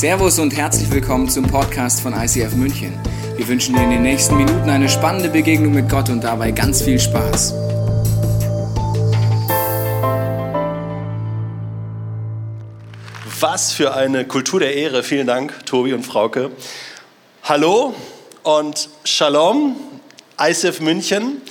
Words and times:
Servus 0.00 0.38
und 0.38 0.56
herzlich 0.56 0.90
willkommen 0.90 1.28
zum 1.28 1.46
Podcast 1.46 2.00
von 2.00 2.14
ICF 2.14 2.54
München. 2.54 2.98
Wir 3.36 3.46
wünschen 3.46 3.74
dir 3.74 3.82
in 3.82 3.90
den 3.90 4.00
nächsten 4.00 4.34
Minuten 4.34 4.70
eine 4.70 4.88
spannende 4.88 5.28
Begegnung 5.28 5.74
mit 5.74 5.90
Gott 5.90 6.08
und 6.08 6.24
dabei 6.24 6.52
ganz 6.52 6.80
viel 6.80 6.98
Spaß. 6.98 7.52
Was 13.40 13.72
für 13.72 13.92
eine 13.92 14.24
Kultur 14.24 14.60
der 14.60 14.74
Ehre. 14.74 15.02
Vielen 15.02 15.26
Dank, 15.26 15.66
Tobi 15.66 15.92
und 15.92 16.06
Frauke. 16.06 16.50
Hallo 17.42 17.94
und 18.42 18.88
Shalom, 19.04 19.76
ICF 20.40 20.80
München. 20.80 21.42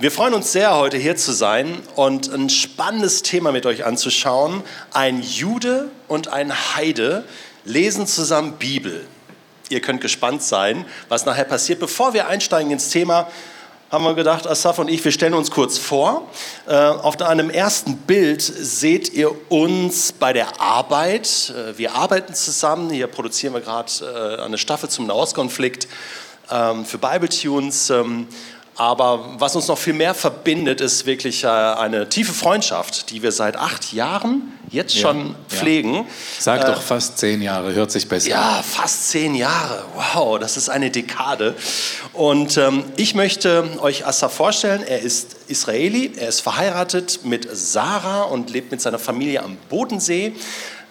Wir 0.00 0.10
freuen 0.10 0.34
uns 0.34 0.50
sehr, 0.50 0.76
heute 0.76 0.96
hier 0.96 1.14
zu 1.14 1.30
sein 1.30 1.78
und 1.94 2.32
ein 2.32 2.50
spannendes 2.50 3.22
Thema 3.22 3.52
mit 3.52 3.66
euch 3.66 3.84
anzuschauen. 3.84 4.62
Ein 4.92 5.22
Jude 5.22 5.92
und 6.08 6.26
ein 6.26 6.52
Heide 6.74 7.24
lesen 7.64 8.06
zusammen 8.06 8.52
Bibel. 8.52 9.06
Ihr 9.68 9.80
könnt 9.80 10.00
gespannt 10.00 10.42
sein, 10.42 10.86
was 11.08 11.26
nachher 11.26 11.44
passiert. 11.44 11.78
Bevor 11.78 12.14
wir 12.14 12.28
einsteigen 12.28 12.70
ins 12.70 12.90
Thema, 12.90 13.28
haben 13.90 14.04
wir 14.04 14.14
gedacht, 14.14 14.46
Asaf 14.46 14.78
und 14.78 14.88
ich, 14.88 15.02
wir 15.02 15.12
stellen 15.12 15.32
uns 15.32 15.50
kurz 15.50 15.78
vor. 15.78 16.28
Äh, 16.66 16.74
auf 16.74 17.20
einem 17.22 17.48
ersten 17.48 17.96
Bild 17.96 18.42
seht 18.42 19.12
ihr 19.14 19.34
uns 19.50 20.12
bei 20.12 20.34
der 20.34 20.60
Arbeit. 20.60 21.54
Äh, 21.56 21.78
wir 21.78 21.94
arbeiten 21.94 22.34
zusammen. 22.34 22.90
Hier 22.90 23.06
produzieren 23.06 23.54
wir 23.54 23.62
gerade 23.62 23.90
äh, 24.02 24.42
eine 24.42 24.58
Staffel 24.58 24.90
zum 24.90 25.06
Nahostkonflikt 25.06 25.88
ähm, 26.50 26.84
für 26.84 26.98
Bible 26.98 27.30
Tunes. 27.30 27.90
Aber 28.78 29.34
was 29.38 29.56
uns 29.56 29.66
noch 29.66 29.76
viel 29.76 29.92
mehr 29.92 30.14
verbindet, 30.14 30.80
ist 30.80 31.04
wirklich 31.04 31.42
äh, 31.42 31.48
eine 31.48 32.08
tiefe 32.08 32.32
Freundschaft, 32.32 33.10
die 33.10 33.24
wir 33.24 33.32
seit 33.32 33.56
acht 33.56 33.92
Jahren 33.92 34.52
jetzt 34.70 34.96
schon 34.96 35.30
ja, 35.30 35.34
pflegen. 35.48 35.94
Ja. 35.94 36.04
Sag 36.38 36.64
doch 36.64 36.78
äh, 36.78 36.80
fast 36.80 37.18
zehn 37.18 37.42
Jahre, 37.42 37.74
hört 37.74 37.90
sich 37.90 38.08
besser 38.08 38.30
Ja, 38.30 38.62
fast 38.62 39.10
zehn 39.10 39.34
Jahre. 39.34 39.84
Wow, 39.96 40.38
das 40.38 40.56
ist 40.56 40.68
eine 40.68 40.92
Dekade. 40.92 41.56
Und 42.12 42.56
ähm, 42.56 42.84
ich 42.96 43.16
möchte 43.16 43.64
euch 43.80 44.06
Assa 44.06 44.28
vorstellen. 44.28 44.84
Er 44.86 45.00
ist 45.00 45.34
Israeli, 45.48 46.12
er 46.16 46.28
ist 46.28 46.40
verheiratet 46.40 47.24
mit 47.24 47.48
Sarah 47.50 48.22
und 48.22 48.50
lebt 48.50 48.70
mit 48.70 48.80
seiner 48.80 49.00
Familie 49.00 49.42
am 49.42 49.56
Bodensee. 49.68 50.34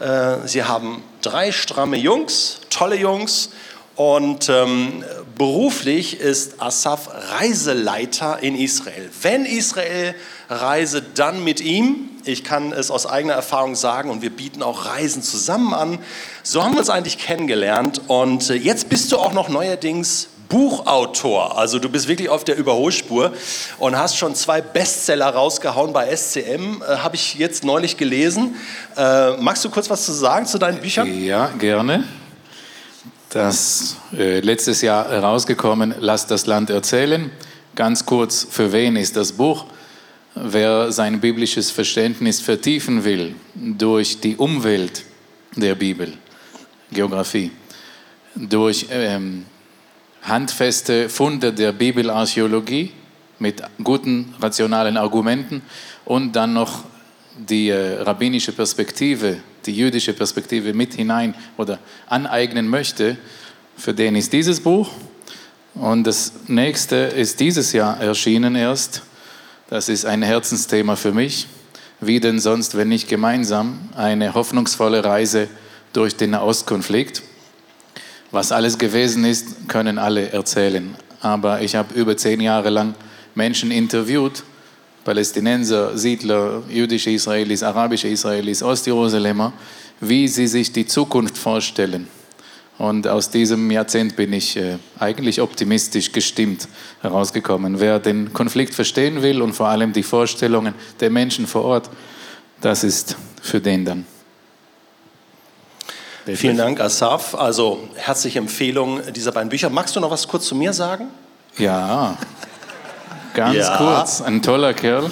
Äh, 0.02 0.46
sie 0.46 0.66
haben 0.66 1.02
drei 1.22 1.54
stramme 1.54 1.96
Jungs, 1.96 2.60
tolle 2.70 2.98
Jungs. 2.98 3.52
Und 3.98 4.48
ähm, 4.50 5.04
beruflich 5.40 6.20
ist 6.20 6.62
Asaf 6.62 7.10
Reiseleiter 7.32 8.38
in 8.44 8.56
Israel. 8.56 9.10
Wenn 9.24 9.44
Israel 9.44 10.14
reise, 10.50 11.02
dann 11.02 11.44
mit 11.44 11.62
ihm. 11.62 12.10
Ich 12.24 12.44
kann 12.44 12.74
es 12.74 12.92
aus 12.92 13.08
eigener 13.08 13.34
Erfahrung 13.34 13.74
sagen 13.74 14.12
und 14.12 14.22
wir 14.22 14.30
bieten 14.30 14.62
auch 14.62 14.86
Reisen 14.86 15.24
zusammen 15.24 15.74
an. 15.74 15.98
So 16.44 16.64
haben 16.64 16.74
wir 16.74 16.80
uns 16.80 16.92
eigentlich 16.92 17.18
kennengelernt 17.18 18.02
und 18.08 18.52
äh, 18.52 18.54
jetzt 18.54 18.88
bist 18.90 19.12
du 19.12 19.18
auch 19.18 19.34
noch 19.34 19.50
neuerdings 19.50 20.28
Buchautor. 20.48 21.58
Also 21.58 21.80
du 21.80 21.90
bist 21.90 22.08
wirklich 22.08 22.30
auf 22.30 22.44
der 22.44 22.56
Überholspur 22.56 23.34
und 23.80 23.98
hast 23.98 24.16
schon 24.16 24.36
zwei 24.36 24.62
Bestseller 24.62 25.30
rausgehauen 25.30 25.92
bei 25.92 26.16
SCM, 26.16 26.84
äh, 26.84 26.98
habe 26.98 27.16
ich 27.16 27.34
jetzt 27.34 27.64
neulich 27.64 27.98
gelesen. 27.98 28.58
Äh, 28.96 29.38
magst 29.38 29.66
du 29.66 29.72
kurz 29.72 29.90
was 29.90 30.06
zu 30.06 30.12
sagen 30.12 30.46
zu 30.46 30.60
deinen 30.60 30.82
Büchern? 30.82 31.24
Ja, 31.24 31.48
gerne 31.58 32.04
das 33.38 33.98
äh, 34.18 34.40
letztes 34.40 34.82
Jahr 34.82 35.08
herausgekommen, 35.10 35.94
Lass 36.00 36.26
das 36.26 36.48
Land 36.48 36.72
erzählen. 36.72 37.30
Ganz 37.76 38.04
kurz, 38.04 38.48
für 38.50 38.72
wen 38.72 38.96
ist 38.96 39.16
das 39.16 39.34
Buch? 39.34 39.66
Wer 40.34 40.92
sein 40.92 41.22
biblisches 41.22 41.70
Verständnis 41.70 42.42
vertiefen 42.42 43.04
will 43.04 43.36
durch 43.54 44.20
die 44.22 44.38
Umwelt 44.38 45.04
der 45.56 45.76
Bibel, 45.76 46.14
Geografie, 46.92 47.52
durch 48.34 48.88
ähm, 48.90 49.46
handfeste 50.24 51.08
Funde 51.08 51.54
der 51.54 51.74
Bibelarchäologie 51.74 52.92
mit 53.38 53.62
guten 53.84 54.34
rationalen 54.42 54.98
Argumenten 54.98 55.62
und 56.06 56.36
dann 56.36 56.54
noch 56.54 56.86
die 57.38 57.70
äh, 57.70 58.02
rabbinische 58.02 58.52
Perspektive 58.52 59.38
die 59.68 59.74
jüdische 59.74 60.14
Perspektive 60.14 60.74
mit 60.74 60.96
hinein 60.96 61.36
oder 61.58 61.78
aneignen 62.08 62.68
möchte, 62.68 63.18
für 63.76 63.94
den 63.94 64.16
ist 64.16 64.34
dieses 64.34 64.62
Buch. 64.62 64.90
Und 65.76 66.06
das 66.06 66.32
nächste 66.48 66.96
ist 66.96 67.40
dieses 67.40 67.74
Jahr 67.74 68.00
erschienen 68.00 68.56
erst. 68.56 69.04
Das 69.70 69.90
ist 69.90 70.06
ein 70.06 70.24
Herzensthema 70.24 70.96
für 70.96 71.12
mich. 71.12 71.48
Wie 72.00 72.20
denn 72.20 72.40
sonst, 72.40 72.76
wenn 72.76 72.90
nicht 72.90 73.08
gemeinsam, 73.08 73.78
eine 73.96 74.34
hoffnungsvolle 74.34 75.04
Reise 75.04 75.48
durch 75.94 76.16
den 76.16 76.32
Nahostkonflikt. 76.32 77.22
Was 78.32 78.52
alles 78.52 78.78
gewesen 78.78 79.26
ist, 79.26 79.68
können 79.68 80.00
alle 80.00 80.30
erzählen. 80.32 80.96
Aber 81.22 81.62
ich 81.62 81.76
habe 81.76 81.94
über 81.94 82.18
zehn 82.18 82.40
Jahre 82.40 82.70
lang 82.70 82.96
Menschen 83.36 83.72
interviewt, 83.72 84.44
Palästinenser, 85.08 85.98
Siedler, 85.98 86.64
jüdische 86.70 87.12
Israelis, 87.12 87.64
arabische 87.64 88.10
Israelis, 88.10 88.62
Ostjerusalemer, 88.62 89.54
wie 90.02 90.28
sie 90.28 90.48
sich 90.48 90.74
die 90.74 90.86
Zukunft 90.86 91.38
vorstellen. 91.38 92.10
Und 92.78 93.08
aus 93.08 93.30
diesem 93.30 93.72
Jahrzehnt 93.72 94.18
bin 94.18 94.34
ich 94.34 94.58
äh, 94.58 94.78
eigentlich 95.00 95.40
optimistisch 95.40 96.12
gestimmt 96.12 96.68
herausgekommen. 97.02 97.80
Wer 97.80 98.00
den 98.00 98.34
Konflikt 98.34 98.76
verstehen 98.76 99.22
will 99.22 99.42
und 99.42 99.54
vor 99.54 99.70
allem 99.70 99.94
die 99.94 100.04
Vorstellungen 100.04 100.74
der 101.00 101.10
Menschen 101.10 101.48
vor 101.48 101.64
Ort, 101.64 101.90
das 102.60 102.84
ist 102.84 103.16
für 103.42 103.62
den 103.62 103.86
dann. 103.86 104.06
Vielen 106.26 106.58
Dank, 106.58 106.82
Asaf. 106.82 107.34
Also 107.34 107.88
herzliche 107.96 108.40
Empfehlung 108.40 109.00
dieser 109.14 109.32
beiden 109.32 109.48
Bücher. 109.48 109.70
Magst 109.70 109.96
du 109.96 110.02
noch 110.02 110.12
was 110.12 110.28
kurz 110.28 110.48
zu 110.48 110.56
mir 110.56 110.74
sagen? 110.74 111.08
Ja, 111.58 112.18
Ganz 113.38 113.56
ja. 113.56 113.78
kurz, 113.78 114.20
ein 114.20 114.42
toller 114.42 114.74
Kerl. 114.74 115.12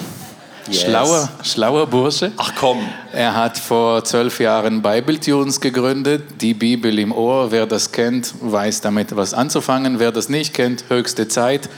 Yes. 0.66 0.82
Schlauer, 0.82 1.28
schlauer 1.44 1.86
Bursche. 1.86 2.32
Ach 2.36 2.52
komm. 2.58 2.78
Er 3.12 3.36
hat 3.36 3.56
vor 3.56 4.02
zwölf 4.02 4.40
Jahren 4.40 4.82
Bible 4.82 5.20
Tunes 5.20 5.60
gegründet, 5.60 6.24
die 6.40 6.52
Bibel 6.52 6.98
im 6.98 7.12
Ohr. 7.12 7.52
Wer 7.52 7.66
das 7.66 7.92
kennt, 7.92 8.34
weiß 8.40 8.80
damit 8.80 9.14
was 9.14 9.32
anzufangen. 9.32 10.00
Wer 10.00 10.10
das 10.10 10.28
nicht 10.28 10.54
kennt, 10.54 10.86
höchste 10.88 11.28
Zeit. 11.28 11.68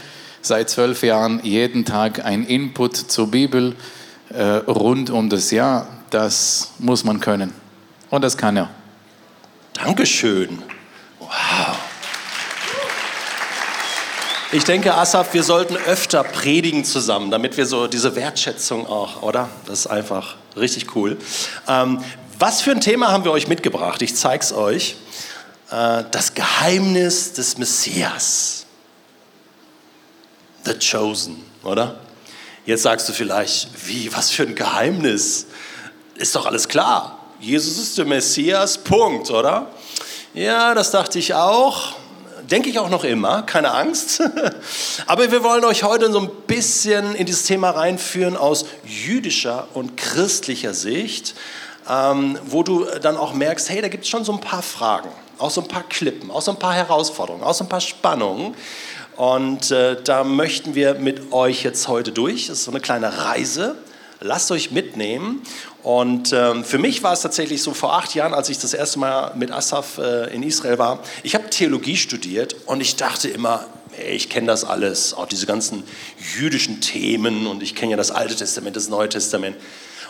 Seit 0.41 0.71
zwölf 0.71 1.03
Jahren 1.03 1.41
jeden 1.43 1.85
Tag 1.85 2.25
ein 2.25 2.47
Input 2.47 2.97
zur 2.97 3.31
Bibel 3.31 3.77
äh, 4.31 4.43
rund 4.43 5.11
um 5.11 5.29
das 5.29 5.51
Jahr. 5.51 5.87
Das 6.09 6.71
muss 6.79 7.05
man 7.05 7.21
können. 7.21 7.53
Und 8.09 8.25
das 8.25 8.39
kann 8.39 8.57
er. 8.57 8.71
Dankeschön. 9.75 10.63
Ich 14.51 14.65
denke, 14.65 14.95
Asaf, 14.95 15.35
wir 15.35 15.43
sollten 15.43 15.77
öfter 15.77 16.25
predigen 16.25 16.83
zusammen, 16.83 17.31
damit 17.31 17.59
wir 17.59 17.67
so 17.67 17.87
diese 17.87 18.17
Wertschätzung 18.17 18.87
auch, 18.87 19.21
oder? 19.21 19.51
Das 19.67 19.81
ist 19.81 19.87
einfach 19.89 20.37
richtig 20.57 20.97
cool. 20.97 21.19
Ähm, 21.69 22.03
was 22.39 22.63
für 22.63 22.71
ein 22.71 22.81
Thema 22.81 23.13
haben 23.13 23.25
wir 23.25 23.33
euch 23.33 23.47
mitgebracht? 23.47 24.01
Ich 24.01 24.17
zeige 24.17 24.43
es 24.43 24.55
euch. 24.55 24.97
Äh, 25.71 26.05
das 26.11 26.33
Geheimnis 26.33 27.35
des 27.35 27.59
Messias. 27.59 28.65
The 30.65 30.79
Chosen, 30.79 31.45
oder? 31.63 31.99
Jetzt 32.65 32.85
sagst 32.85 33.07
du 33.07 33.13
vielleicht, 33.13 33.69
wie, 33.87 34.11
was 34.17 34.31
für 34.31 34.45
ein 34.45 34.55
Geheimnis? 34.55 35.47
Ist 36.15 36.35
doch 36.35 36.47
alles 36.47 36.69
klar. 36.69 37.19
Jesus 37.39 37.77
ist 37.77 37.99
der 37.99 38.07
Messias, 38.07 38.79
Punkt, 38.79 39.31
oder? 39.31 39.67
Ja, 40.33 40.75
das 40.75 40.91
dachte 40.91 41.19
ich 41.19 41.35
auch 41.35 41.99
denke 42.51 42.71
ich 42.71 42.79
auch 42.79 42.89
noch 42.89 43.05
immer, 43.05 43.43
keine 43.43 43.73
Angst. 43.73 44.23
Aber 45.07 45.31
wir 45.31 45.43
wollen 45.43 45.65
euch 45.65 45.83
heute 45.83 46.11
so 46.11 46.21
ein 46.21 46.31
bisschen 46.47 47.15
in 47.15 47.27
dieses 47.27 47.45
Thema 47.45 47.71
reinführen 47.71 48.37
aus 48.37 48.67
jüdischer 48.85 49.69
und 49.75 49.97
christlicher 49.97 50.75
Sicht, 50.75 51.35
ähm, 51.89 52.39
wo 52.45 52.63
du 52.63 52.87
dann 53.03 53.17
auch 53.17 53.35
merkst, 53.35 53.71
hey, 53.71 53.81
da 53.81 53.89
gibt 53.89 54.05
es 54.05 54.11
schon 54.11 54.25
so 54.25 54.33
ein 54.33 54.41
paar 54.41 54.63
Fragen, 54.63 55.11
auch 55.39 55.51
so 55.51 55.61
ein 55.61 55.69
paar 55.69 55.85
Klippen, 55.85 56.31
auch 56.31 56.43
so 56.43 56.51
ein 56.53 56.59
paar 56.59 56.75
Herausforderungen, 56.75 57.45
auch 57.45 57.55
so 57.55 57.65
ein 57.65 57.69
paar 57.69 57.81
Spannungen. 57.81 58.55
Und 59.17 59.71
äh, 59.71 60.01
da 60.03 60.23
möchten 60.23 60.75
wir 60.75 60.95
mit 60.95 61.33
euch 61.33 61.65
jetzt 61.65 61.89
heute 61.89 62.13
durch. 62.13 62.47
Das 62.47 62.59
ist 62.59 62.65
so 62.65 62.71
eine 62.71 62.81
kleine 62.81 63.25
Reise. 63.25 63.77
Lasst 64.21 64.51
euch 64.51 64.73
mitnehmen 64.73 65.43
und 65.85 66.33
ähm, 66.33 66.65
für 66.65 66.79
mich 66.79 67.05
war 67.05 67.13
es 67.13 67.21
tatsächlich 67.21 67.63
so 67.63 67.73
vor 67.73 67.95
acht 67.95 68.17
Jahren, 68.17 68.35
als 68.35 68.49
ich 68.49 68.59
das 68.59 68.75
erste 68.75 68.99
Mal 68.99 69.33
mit 69.37 69.53
Asaf 69.53 69.99
äh, 69.99 70.35
in 70.35 70.43
Israel 70.43 70.77
war. 70.77 71.03
Ich 71.23 71.37
habe 71.37 71.49
Theologie 71.51 71.97
studiert 71.97 72.57
und 72.67 72.81
ich 72.81 72.97
dachte 72.97 73.29
immer, 73.29 73.65
hey, 73.93 74.17
ich 74.17 74.29
kenne 74.29 74.49
das 74.49 74.65
alles, 74.65 75.15
auch 75.15 75.27
diese 75.27 75.47
ganzen 75.47 75.85
jüdischen 76.37 76.81
Themen 76.81 77.47
und 77.47 77.63
ich 77.63 77.77
kenne 77.77 77.93
ja 77.93 77.97
das 77.97 78.11
Alte 78.11 78.35
Testament, 78.35 78.75
das 78.75 78.89
Neue 78.89 79.09
Testament. 79.09 79.57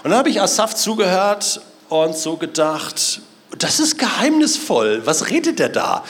Und 0.02 0.10
dann 0.10 0.18
habe 0.18 0.30
ich 0.30 0.40
Asaf 0.40 0.74
zugehört 0.74 1.60
und 1.90 2.16
so 2.16 2.38
gedacht, 2.38 3.20
das 3.56 3.80
ist 3.80 3.98
geheimnisvoll. 3.98 5.02
Was 5.06 5.30
redet 5.30 5.58
der 5.58 5.70
da? 5.70 6.04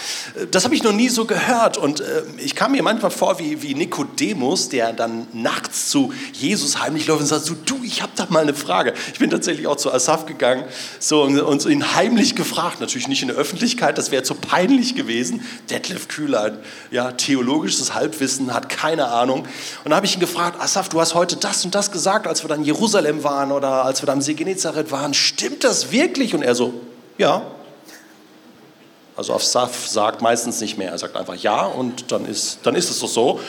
Das 0.50 0.64
habe 0.64 0.74
ich 0.74 0.82
noch 0.82 0.92
nie 0.92 1.08
so 1.08 1.24
gehört. 1.24 1.78
Und 1.78 2.00
äh, 2.00 2.22
ich 2.38 2.56
kam 2.56 2.72
mir 2.72 2.82
manchmal 2.82 3.12
vor 3.12 3.38
wie, 3.38 3.62
wie 3.62 3.74
Nikodemus, 3.74 4.68
der 4.70 4.92
dann 4.92 5.28
nachts 5.32 5.88
zu 5.88 6.12
Jesus 6.32 6.80
heimlich 6.80 7.06
läuft 7.06 7.20
und 7.20 7.26
sagt, 7.28 7.44
so, 7.44 7.54
du, 7.64 7.78
ich 7.84 8.02
habe 8.02 8.10
da 8.16 8.26
mal 8.28 8.42
eine 8.42 8.54
Frage. 8.54 8.92
Ich 9.12 9.20
bin 9.20 9.30
tatsächlich 9.30 9.68
auch 9.68 9.76
zu 9.76 9.92
Asaf 9.92 10.26
gegangen 10.26 10.64
so, 10.98 11.22
und, 11.22 11.40
und 11.40 11.64
ihn 11.66 11.94
heimlich 11.94 12.34
gefragt. 12.34 12.80
Natürlich 12.80 13.06
nicht 13.06 13.22
in 13.22 13.28
der 13.28 13.36
Öffentlichkeit, 13.36 13.98
das 13.98 14.10
wäre 14.10 14.24
zu 14.24 14.34
peinlich 14.34 14.96
gewesen. 14.96 15.44
Detlef 15.70 16.08
Kühler, 16.08 16.58
ja, 16.90 17.12
theologisches 17.12 17.94
Halbwissen, 17.94 18.52
hat 18.52 18.68
keine 18.68 19.08
Ahnung. 19.08 19.46
Und 19.84 19.90
da 19.90 19.96
habe 19.96 20.06
ich 20.06 20.14
ihn 20.14 20.20
gefragt, 20.20 20.60
Asaf, 20.60 20.88
du 20.88 21.00
hast 21.00 21.14
heute 21.14 21.36
das 21.36 21.64
und 21.64 21.74
das 21.76 21.92
gesagt, 21.92 22.26
als 22.26 22.42
wir 22.42 22.48
dann 22.48 22.60
in 22.60 22.66
Jerusalem 22.66 23.22
waren 23.22 23.52
oder 23.52 23.84
als 23.84 24.02
wir 24.02 24.06
da 24.06 24.12
am 24.12 24.22
See 24.22 24.36
waren. 24.90 25.14
Stimmt 25.14 25.62
das 25.62 25.92
wirklich? 25.92 26.34
Und 26.34 26.42
er 26.42 26.56
so, 26.56 26.74
ja. 27.18 27.42
Also 29.16 29.32
auf 29.32 29.44
Saf 29.44 29.88
sagt 29.88 30.22
meistens 30.22 30.60
nicht 30.60 30.78
mehr, 30.78 30.92
er 30.92 30.98
sagt 30.98 31.16
einfach 31.16 31.34
ja 31.34 31.66
und 31.66 32.12
dann 32.12 32.24
ist, 32.24 32.60
dann 32.62 32.76
ist 32.76 32.88
es 32.88 33.00
doch 33.00 33.08
so. 33.08 33.40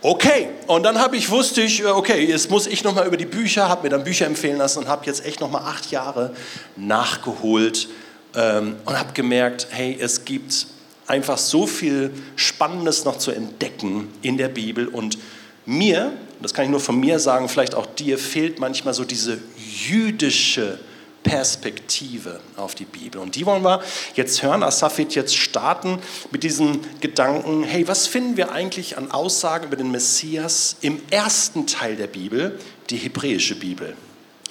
Okay, 0.00 0.50
und 0.68 0.84
dann 0.84 1.00
habe 1.00 1.16
ich 1.16 1.30
wusste 1.30 1.62
ich, 1.62 1.80
äh, 1.80 1.86
okay, 1.86 2.24
jetzt 2.24 2.48
muss 2.48 2.68
ich 2.68 2.84
nochmal 2.84 3.08
über 3.08 3.16
die 3.16 3.26
Bücher, 3.26 3.68
habe 3.68 3.82
mir 3.82 3.88
dann 3.88 4.04
Bücher 4.04 4.26
empfehlen 4.26 4.58
lassen 4.58 4.80
und 4.80 4.88
habe 4.88 5.04
jetzt 5.06 5.26
echt 5.26 5.40
nochmal 5.40 5.62
acht 5.62 5.90
Jahre 5.90 6.32
nachgeholt 6.76 7.88
ähm, 8.36 8.76
und 8.84 8.98
habe 8.98 9.14
gemerkt, 9.14 9.66
hey, 9.70 9.98
es 10.00 10.24
gibt 10.24 10.68
einfach 11.08 11.38
so 11.38 11.66
viel 11.66 12.12
Spannendes 12.36 13.04
noch 13.04 13.18
zu 13.18 13.32
entdecken 13.32 14.08
in 14.22 14.36
der 14.36 14.48
Bibel 14.48 14.86
und 14.86 15.18
mir, 15.64 16.12
das 16.40 16.54
kann 16.54 16.66
ich 16.66 16.70
nur 16.70 16.78
von 16.78 17.00
mir 17.00 17.18
sagen, 17.18 17.48
vielleicht 17.48 17.74
auch 17.74 17.86
dir, 17.86 18.18
fehlt 18.18 18.60
manchmal 18.60 18.94
so 18.94 19.02
diese 19.02 19.38
jüdische 19.56 20.78
Perspektive 21.26 22.38
auf 22.56 22.76
die 22.76 22.84
Bibel. 22.84 23.20
Und 23.20 23.34
die 23.34 23.44
wollen 23.44 23.64
wir 23.64 23.82
jetzt 24.14 24.44
hören. 24.44 24.62
Asaf 24.62 24.96
wird 24.98 25.16
jetzt 25.16 25.36
starten 25.36 25.98
mit 26.30 26.44
diesem 26.44 26.78
Gedanken, 27.00 27.64
hey, 27.64 27.88
was 27.88 28.06
finden 28.06 28.36
wir 28.36 28.52
eigentlich 28.52 28.96
an 28.96 29.10
Aussagen 29.10 29.66
über 29.66 29.74
den 29.74 29.90
Messias 29.90 30.76
im 30.82 31.00
ersten 31.10 31.66
Teil 31.66 31.96
der 31.96 32.06
Bibel, 32.06 32.60
die 32.90 32.96
hebräische 32.96 33.56
Bibel? 33.56 33.96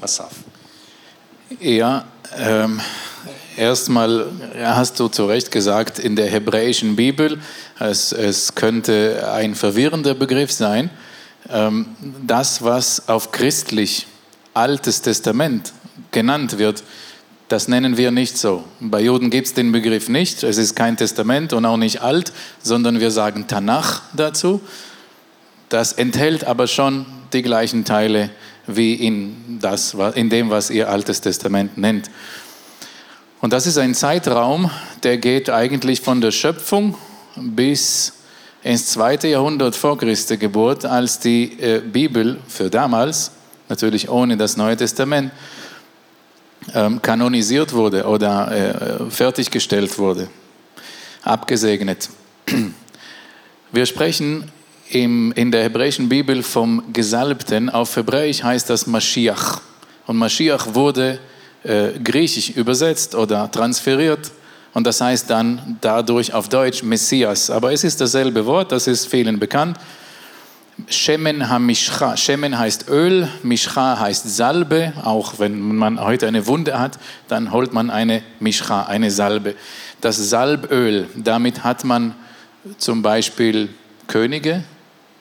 Asaf. 0.01 0.33
Ja, 1.61 2.05
ähm, 2.37 2.81
erstmal 3.55 4.27
hast 4.61 4.99
du 4.99 5.07
zu 5.07 5.27
Recht 5.27 5.51
gesagt, 5.51 5.97
in 5.97 6.17
der 6.17 6.27
hebräischen 6.27 6.97
Bibel, 6.97 7.39
es, 7.79 8.11
es 8.11 8.53
könnte 8.53 9.31
ein 9.31 9.55
verwirrender 9.55 10.13
Begriff 10.13 10.51
sein. 10.51 10.89
Ähm, 11.49 11.95
das, 12.27 12.63
was 12.63 13.07
auf 13.07 13.31
christlich 13.31 14.07
Altes 14.53 15.01
Testament 15.01 15.71
genannt 16.11 16.57
wird, 16.57 16.83
das 17.47 17.67
nennen 17.67 17.97
wir 17.97 18.09
nicht 18.11 18.37
so. 18.37 18.63
Bei 18.79 19.01
Juden 19.01 19.29
gibt 19.29 19.47
es 19.47 19.53
den 19.53 19.71
Begriff 19.71 20.09
nicht. 20.09 20.43
Es 20.43 20.57
ist 20.57 20.75
kein 20.75 20.97
Testament 20.97 21.53
und 21.53 21.65
auch 21.65 21.77
nicht 21.77 22.01
alt, 22.01 22.33
sondern 22.63 22.99
wir 22.99 23.11
sagen 23.11 23.47
Tanach 23.47 24.01
dazu. 24.15 24.61
Das 25.69 25.93
enthält 25.93 26.43
aber 26.43 26.65
schon 26.67 27.05
die 27.33 27.43
gleichen 27.43 27.85
Teile 27.85 28.31
wie 28.67 28.95
in, 28.95 29.59
das, 29.61 29.95
in 30.15 30.29
dem, 30.29 30.49
was 30.49 30.71
ihr 30.71 30.89
Altes 30.89 31.21
Testament 31.21 31.77
nennt. 31.77 32.09
Und 33.41 33.53
das 33.53 33.67
ist 33.67 33.77
ein 33.77 33.93
Zeitraum, 33.93 34.71
der 35.03 35.17
geht 35.17 35.51
eigentlich 35.51 36.01
von 36.01 36.21
der 36.21 36.31
Schöpfung 36.31 36.97
bis 37.35 38.13
ins 38.63 38.87
zweite 38.87 39.27
Jahrhundert 39.27 39.75
vor 39.75 39.99
Christi 39.99 40.37
Geburt, 40.37 40.85
als 40.85 41.19
die 41.19 41.59
äh, 41.59 41.79
Bibel 41.79 42.39
für 42.47 42.71
damals, 42.71 43.31
natürlich 43.69 44.09
ohne 44.09 44.37
das 44.37 44.57
Neue 44.57 44.77
Testament, 44.77 45.31
ähm, 46.73 47.01
kanonisiert 47.01 47.73
wurde 47.73 48.05
oder 48.05 48.51
äh, 48.51 49.09
fertiggestellt 49.09 49.97
wurde, 49.97 50.27
abgesegnet. 51.23 52.09
Wir 53.71 53.85
sprechen 53.85 54.51
im, 54.89 55.31
in 55.33 55.51
der 55.51 55.63
hebräischen 55.63 56.07
Bibel 56.07 56.43
vom 56.43 56.93
Gesalbten. 56.93 57.69
Auf 57.69 57.95
Hebräisch 57.95 58.43
heißt 58.43 58.69
das 58.69 58.87
Mashiach. 58.87 59.61
Und 60.07 60.17
Mashiach 60.17 60.73
wurde 60.73 61.19
äh, 61.63 61.99
griechisch 62.03 62.51
übersetzt 62.51 63.15
oder 63.15 63.49
transferiert. 63.51 64.31
Und 64.73 64.85
das 64.85 65.01
heißt 65.01 65.29
dann 65.29 65.77
dadurch 65.81 66.33
auf 66.33 66.49
Deutsch 66.49 66.83
Messias. 66.83 67.49
Aber 67.49 67.73
es 67.73 67.83
ist 67.83 67.99
dasselbe 68.01 68.45
Wort, 68.45 68.71
das 68.71 68.87
ist 68.87 69.07
vielen 69.07 69.39
bekannt. 69.39 69.77
Shemen 70.87 71.49
HaMishcha. 71.49 72.17
Shemen 72.17 72.59
heißt 72.59 72.89
Öl, 72.89 73.29
Mishcha 73.43 73.97
heißt 73.97 74.35
Salbe. 74.35 74.93
Auch 75.03 75.39
wenn 75.39 75.75
man 75.75 76.03
heute 76.03 76.27
eine 76.27 76.45
Wunde 76.47 76.77
hat, 76.77 76.99
dann 77.29 77.51
holt 77.51 77.73
man 77.73 77.89
eine 77.89 78.21
Mishcha, 78.39 78.83
eine 78.83 79.09
Salbe. 79.09 79.55
Das 80.01 80.17
Salböl, 80.17 81.07
damit 81.15 81.63
hat 81.63 81.85
man 81.85 82.13
zum 82.77 83.01
Beispiel 83.01 83.69
Könige, 84.07 84.63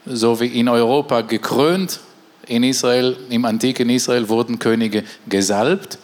so 0.05 0.41
wie 0.41 0.49
in 0.49 0.69
Europa 0.69 1.21
gekrönt. 1.21 2.01
In 2.47 2.63
Israel, 2.65 3.17
im 3.31 3.45
antiken 3.45 3.89
Israel 3.89 4.29
wurden 4.29 4.59
Könige 4.59 5.05
gesalbt. 5.29 5.99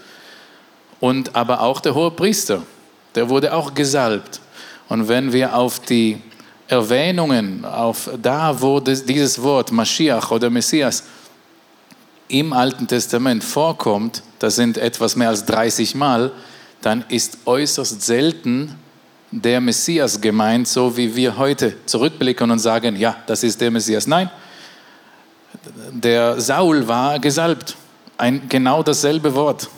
Und 1.00 1.35
aber 1.35 1.61
auch 1.61 1.81
der 1.81 1.94
hohe 1.94 2.12
Priester, 2.12 2.62
der 3.14 3.29
wurde 3.29 3.52
auch 3.52 3.75
gesalbt. 3.75 4.41
Und 4.88 5.08
wenn 5.08 5.32
wir 5.32 5.56
auf 5.56 5.81
die 5.81 6.23
Erwähnungen 6.71 7.65
auf 7.65 8.09
da, 8.23 8.61
wo 8.61 8.79
dieses 8.79 9.43
Wort 9.43 9.73
Mashiach 9.73 10.31
oder 10.31 10.49
Messias 10.51 11.03
im 12.29 12.53
Alten 12.53 12.87
Testament 12.87 13.43
vorkommt, 13.43 14.23
das 14.39 14.55
sind 14.55 14.79
etwas 14.79 15.17
mehr 15.17 15.31
als 15.31 15.45
30 15.47 15.97
Mal, 15.97 16.31
dann 16.81 17.05
ist 17.09 17.39
äußerst 17.45 18.01
selten 18.01 18.77
der 19.33 19.61
Messias 19.61 20.21
gemeint, 20.21 20.69
so 20.69 20.97
wie 20.97 21.17
wir 21.17 21.37
heute 21.37 21.75
zurückblicken 21.87 22.49
und 22.49 22.61
sagen, 22.61 22.95
ja, 22.95 23.17
das 23.27 23.43
ist 23.43 23.61
der 23.61 23.73
Messias. 23.73 24.07
Nein, 24.07 24.31
der 25.91 26.41
Saul 26.41 26.87
war 26.87 27.19
gesalbt. 27.19 27.77
Ein, 28.17 28.49
genau 28.49 28.85
dasselbe 28.85 29.35
Wort. 29.35 29.69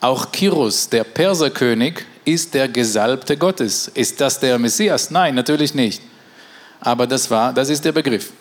Auch 0.00 0.32
Kirus, 0.32 0.88
der 0.88 1.04
Perserkönig, 1.04 2.06
ist 2.24 2.54
der 2.54 2.68
Gesalbte 2.68 3.36
Gottes. 3.36 3.88
Ist 3.88 4.20
das 4.22 4.40
der 4.40 4.58
Messias? 4.58 5.10
Nein, 5.10 5.34
natürlich 5.34 5.74
nicht 5.74 6.00
aber 6.80 7.06
das 7.06 7.30
war, 7.30 7.52
das 7.52 7.68
ist 7.68 7.84
der 7.84 7.92
Begriff. 7.92 8.32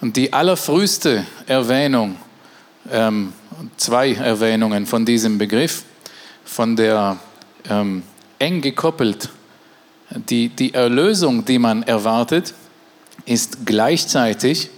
Und 0.00 0.16
die 0.16 0.32
allerfrühste 0.32 1.26
Erwähnung, 1.46 2.16
ähm, 2.90 3.32
zwei 3.76 4.14
Erwähnungen 4.14 4.86
von 4.86 5.04
diesem 5.04 5.38
Begriff, 5.38 5.82
von 6.44 6.76
der 6.76 7.18
ähm, 7.68 8.02
eng 8.38 8.60
gekoppelt, 8.60 9.28
die, 10.10 10.48
die 10.48 10.72
Erlösung, 10.72 11.44
die 11.44 11.58
man 11.58 11.82
erwartet, 11.82 12.54
ist 13.26 13.66
gleichzeitig 13.66 14.70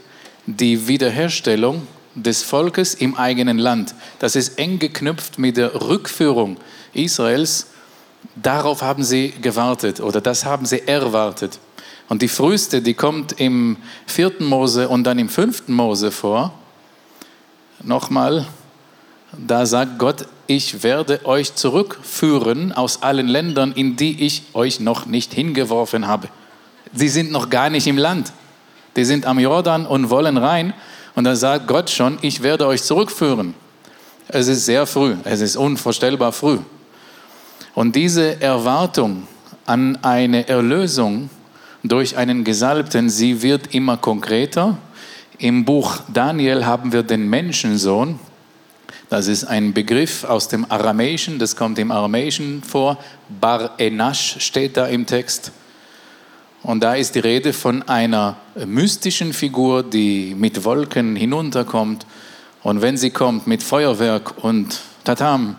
die 0.47 0.89
Wiederherstellung 0.89 1.87
des 2.15 2.43
Volkes 2.43 2.95
im 2.95 3.17
eigenen 3.17 3.59
Land. 3.59 3.95
Das 4.19 4.35
ist 4.35 4.59
eng 4.59 4.79
geknüpft 4.79 5.39
mit 5.39 5.57
der 5.57 5.81
Rückführung 5.81 6.57
Israels. 6.93 7.67
Darauf 8.35 8.83
haben 8.83 9.05
sie 9.05 9.31
gewartet 9.31 10.01
oder 10.01 10.21
das 10.21 10.45
haben 10.45 10.67
sie 10.67 10.87
erwartet. 10.87 11.59
Und 12.11 12.23
die 12.23 12.29
früheste, 12.29 12.83
die 12.83 12.95
kommt 12.95 13.41
im 13.41 13.77
vierten 14.05 14.45
Mose 14.45 14.89
und 14.89 15.05
dann 15.05 15.21
im 15.21 15.29
fünften 15.29 15.73
Mose 15.73 16.11
vor. 16.11 16.53
Nochmal, 17.85 18.47
da 19.39 19.65
sagt 19.65 20.01
Gott, 20.01 20.27
ich 20.49 20.83
werde 20.83 21.25
euch 21.25 21.55
zurückführen 21.55 22.73
aus 22.73 23.05
allen 23.05 23.29
Ländern, 23.29 23.71
in 23.71 23.95
die 23.95 24.27
ich 24.27 24.43
euch 24.55 24.81
noch 24.81 25.07
nicht 25.07 25.33
hingeworfen 25.33 26.09
habe. 26.09 26.27
Sie 26.93 27.09
sind 27.09 27.31
noch 27.31 27.49
gar 27.49 27.71
nicht 27.71 27.87
im 27.87 27.97
Land. 27.97 28.33
Die 28.97 29.05
sind 29.05 29.25
am 29.25 29.39
Jordan 29.39 29.87
und 29.87 30.11
wollen 30.11 30.37
rein. 30.37 30.75
Und 31.15 31.23
da 31.23 31.37
sagt 31.37 31.69
Gott 31.69 31.91
schon, 31.91 32.19
ich 32.23 32.43
werde 32.43 32.67
euch 32.67 32.83
zurückführen. 32.83 33.55
Es 34.27 34.49
ist 34.49 34.67
sehr 34.67 34.85
früh, 34.85 35.15
es 35.23 35.41
ist 35.41 35.55
unvorstellbar 35.55 36.33
früh. 36.33 36.59
Und 37.77 37.95
diese 37.95 38.41
Erwartung 38.41 39.29
an 39.65 39.97
eine 40.03 40.49
Erlösung, 40.49 41.31
durch 41.83 42.17
einen 42.17 42.45
Gesalbten, 42.45 43.09
sie 43.09 43.43
wird 43.43 43.75
immer 43.75 43.97
konkreter. 43.97 44.79
Im 45.39 45.65
Buch 45.65 46.01
Daniel 46.13 46.67
haben 46.67 46.93
wir 46.93 47.03
den 47.03 47.29
Menschensohn. 47.29 48.19
Das 49.09 49.27
ist 49.27 49.45
ein 49.45 49.73
Begriff 49.73 50.25
aus 50.25 50.49
dem 50.49 50.71
Aramäischen, 50.71 51.39
das 51.39 51.57
kommt 51.57 51.79
im 51.79 51.91
Aramäischen 51.91 52.63
vor. 52.63 52.99
Bar 53.41 53.73
Enash 53.79 54.37
steht 54.39 54.77
da 54.77 54.87
im 54.87 55.07
Text. 55.07 55.53
Und 56.63 56.83
da 56.83 56.95
ist 56.95 57.15
die 57.15 57.21
Rede 57.21 57.53
von 57.53 57.83
einer 57.89 58.37
mystischen 58.67 59.33
Figur, 59.33 59.83
die 59.83 60.35
mit 60.39 60.65
Wolken 60.65 61.17
hinunterkommt. 61.17 62.07
Und 62.63 62.83
wenn 62.83 62.99
sie 62.99 63.11
kommt 63.11 63.47
mit 63.47 63.63
Feuerwerk 63.63 64.45
und 64.45 64.81
Tatam, 65.05 65.57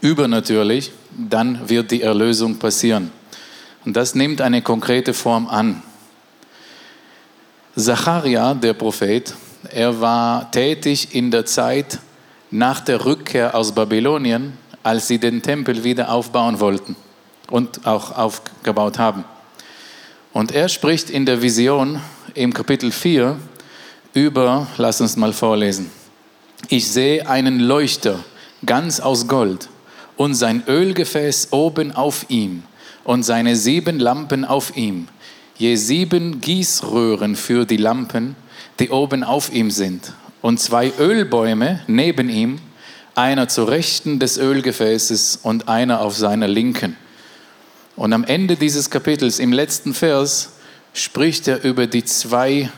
übernatürlich, 0.00 0.92
dann 1.10 1.68
wird 1.68 1.90
die 1.90 2.02
Erlösung 2.02 2.56
passieren. 2.58 3.10
Und 3.84 3.96
das 3.96 4.14
nimmt 4.14 4.40
eine 4.40 4.62
konkrete 4.62 5.14
Form 5.14 5.46
an. 5.46 5.82
Zacharia, 7.76 8.54
der 8.54 8.74
Prophet, 8.74 9.34
er 9.70 10.00
war 10.00 10.50
tätig 10.50 11.14
in 11.14 11.30
der 11.30 11.44
Zeit 11.44 11.98
nach 12.50 12.80
der 12.80 13.04
Rückkehr 13.04 13.54
aus 13.54 13.72
Babylonien 13.72 14.56
als 14.84 15.08
sie 15.08 15.18
den 15.18 15.42
Tempel 15.42 15.82
wieder 15.82 16.12
aufbauen 16.12 16.60
wollten 16.60 16.94
und 17.50 17.86
auch 17.86 18.16
aufgebaut 18.16 18.98
haben. 18.98 19.24
Und 20.32 20.52
er 20.52 20.68
spricht 20.68 21.10
in 21.10 21.26
der 21.26 21.42
Vision 21.42 22.00
im 22.34 22.52
Kapitel 22.52 22.92
4 22.92 23.36
über, 24.12 24.66
lass 24.76 25.00
uns 25.00 25.16
mal 25.16 25.32
vorlesen, 25.32 25.90
ich 26.68 26.90
sehe 26.90 27.26
einen 27.28 27.60
Leuchter 27.60 28.20
ganz 28.64 29.00
aus 29.00 29.26
Gold 29.26 29.68
und 30.16 30.34
sein 30.34 30.62
Ölgefäß 30.68 31.48
oben 31.52 31.90
auf 31.90 32.26
ihm 32.28 32.62
und 33.04 33.22
seine 33.22 33.56
sieben 33.56 33.98
Lampen 33.98 34.44
auf 34.44 34.76
ihm, 34.76 35.08
je 35.56 35.76
sieben 35.76 36.40
Gießröhren 36.40 37.36
für 37.36 37.64
die 37.66 37.76
Lampen, 37.76 38.34
die 38.80 38.90
oben 38.90 39.22
auf 39.22 39.52
ihm 39.52 39.70
sind, 39.70 40.12
und 40.42 40.58
zwei 40.58 40.92
Ölbäume 40.98 41.80
neben 41.86 42.28
ihm, 42.28 42.58
einer 43.14 43.48
zur 43.48 43.68
Rechten 43.68 44.18
des 44.18 44.38
Ölgefäßes 44.38 45.40
und 45.42 45.68
einer 45.68 46.00
auf 46.00 46.16
seiner 46.16 46.48
Linken. 46.48 46.96
Und 47.96 48.12
am 48.12 48.24
Ende 48.24 48.56
dieses 48.56 48.90
Kapitels, 48.90 49.38
im 49.38 49.52
letzten 49.52 49.94
Vers, 49.94 50.54
spricht 50.92 51.46
er 51.46 51.62
über 51.62 51.86
die 51.86 52.04
zwei, 52.04 52.70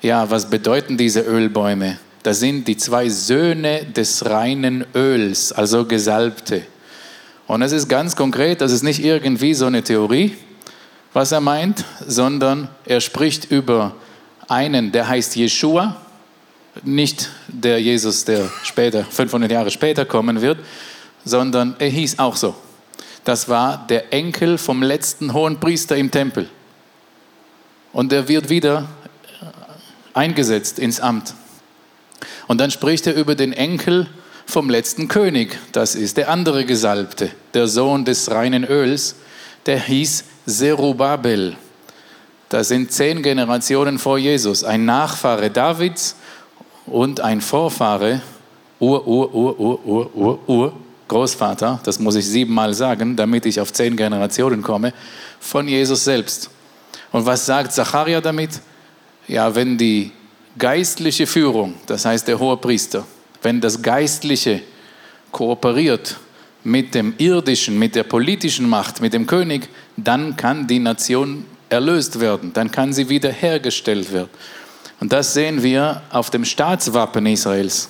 ja, 0.00 0.30
was 0.30 0.48
bedeuten 0.48 0.96
diese 0.96 1.20
Ölbäume? 1.20 1.98
Das 2.22 2.40
sind 2.40 2.68
die 2.68 2.76
zwei 2.76 3.08
Söhne 3.08 3.84
des 3.84 4.24
reinen 4.24 4.86
Öls, 4.94 5.52
also 5.52 5.84
Gesalbte. 5.84 6.62
Und 7.52 7.60
es 7.60 7.72
ist 7.72 7.86
ganz 7.86 8.16
konkret, 8.16 8.62
das 8.62 8.72
ist 8.72 8.82
nicht 8.82 9.04
irgendwie 9.04 9.52
so 9.52 9.66
eine 9.66 9.84
Theorie, 9.84 10.34
was 11.12 11.32
er 11.32 11.42
meint, 11.42 11.84
sondern 12.06 12.68
er 12.86 13.02
spricht 13.02 13.50
über 13.50 13.94
einen, 14.48 14.90
der 14.90 15.06
heißt 15.06 15.36
Jeshua, 15.36 16.00
nicht 16.82 17.28
der 17.48 17.78
Jesus, 17.78 18.24
der 18.24 18.48
später, 18.62 19.04
500 19.04 19.52
Jahre 19.52 19.70
später 19.70 20.06
kommen 20.06 20.40
wird, 20.40 20.60
sondern 21.26 21.76
er 21.78 21.90
hieß 21.90 22.20
auch 22.20 22.36
so. 22.36 22.54
Das 23.22 23.50
war 23.50 23.86
der 23.86 24.14
Enkel 24.14 24.56
vom 24.56 24.82
letzten 24.82 25.34
hohen 25.34 25.60
Priester 25.60 25.94
im 25.94 26.10
Tempel. 26.10 26.48
Und 27.92 28.14
er 28.14 28.28
wird 28.28 28.48
wieder 28.48 28.88
eingesetzt 30.14 30.78
ins 30.78 31.00
Amt. 31.00 31.34
Und 32.46 32.62
dann 32.62 32.70
spricht 32.70 33.06
er 33.06 33.14
über 33.14 33.34
den 33.34 33.52
Enkel 33.52 34.08
vom 34.52 34.68
letzten 34.68 35.08
König. 35.08 35.58
Das 35.72 35.94
ist 35.94 36.18
der 36.18 36.28
andere 36.28 36.66
Gesalbte, 36.66 37.30
der 37.54 37.66
Sohn 37.66 38.04
des 38.04 38.30
reinen 38.30 38.64
Öls. 38.64 39.16
Der 39.64 39.80
hieß 39.80 40.24
Zerubabel. 40.46 41.56
Das 42.50 42.68
sind 42.68 42.92
zehn 42.92 43.22
Generationen 43.22 43.98
vor 43.98 44.18
Jesus. 44.18 44.62
Ein 44.62 44.84
Nachfahre 44.84 45.50
Davids 45.50 46.16
und 46.84 47.20
ein 47.20 47.40
Vorfahre, 47.40 48.20
Ur, 48.78 49.06
Ur, 49.06 49.34
Ur, 49.34 49.58
Ur, 49.58 49.86
Ur, 49.86 50.10
Ur, 50.14 50.38
Ur, 50.46 50.72
Großvater, 51.08 51.80
das 51.84 51.98
muss 51.98 52.16
ich 52.16 52.26
siebenmal 52.26 52.74
sagen, 52.74 53.16
damit 53.16 53.46
ich 53.46 53.58
auf 53.60 53.72
zehn 53.72 53.96
Generationen 53.96 54.62
komme, 54.62 54.92
von 55.40 55.66
Jesus 55.66 56.04
selbst. 56.04 56.50
Und 57.10 57.24
was 57.24 57.46
sagt 57.46 57.72
Zacharia 57.72 58.20
damit? 58.20 58.60
Ja, 59.28 59.54
wenn 59.54 59.78
die 59.78 60.12
geistliche 60.58 61.26
Führung, 61.26 61.74
das 61.86 62.04
heißt 62.04 62.28
der 62.28 62.38
hohe 62.38 62.56
Priester, 62.56 63.06
wenn 63.42 63.60
das 63.60 63.82
Geistliche 63.82 64.60
kooperiert 65.30 66.16
mit 66.64 66.94
dem 66.94 67.14
irdischen, 67.18 67.78
mit 67.78 67.94
der 67.94 68.04
politischen 68.04 68.68
Macht, 68.68 69.00
mit 69.00 69.12
dem 69.12 69.26
König, 69.26 69.68
dann 69.96 70.36
kann 70.36 70.66
die 70.66 70.78
Nation 70.78 71.44
erlöst 71.68 72.20
werden, 72.20 72.52
dann 72.52 72.70
kann 72.70 72.92
sie 72.92 73.08
wiederhergestellt 73.08 74.12
werden. 74.12 74.30
Und 75.00 75.12
das 75.12 75.34
sehen 75.34 75.62
wir 75.62 76.02
auf 76.10 76.30
dem 76.30 76.44
Staatswappen 76.44 77.26
Israels. 77.26 77.88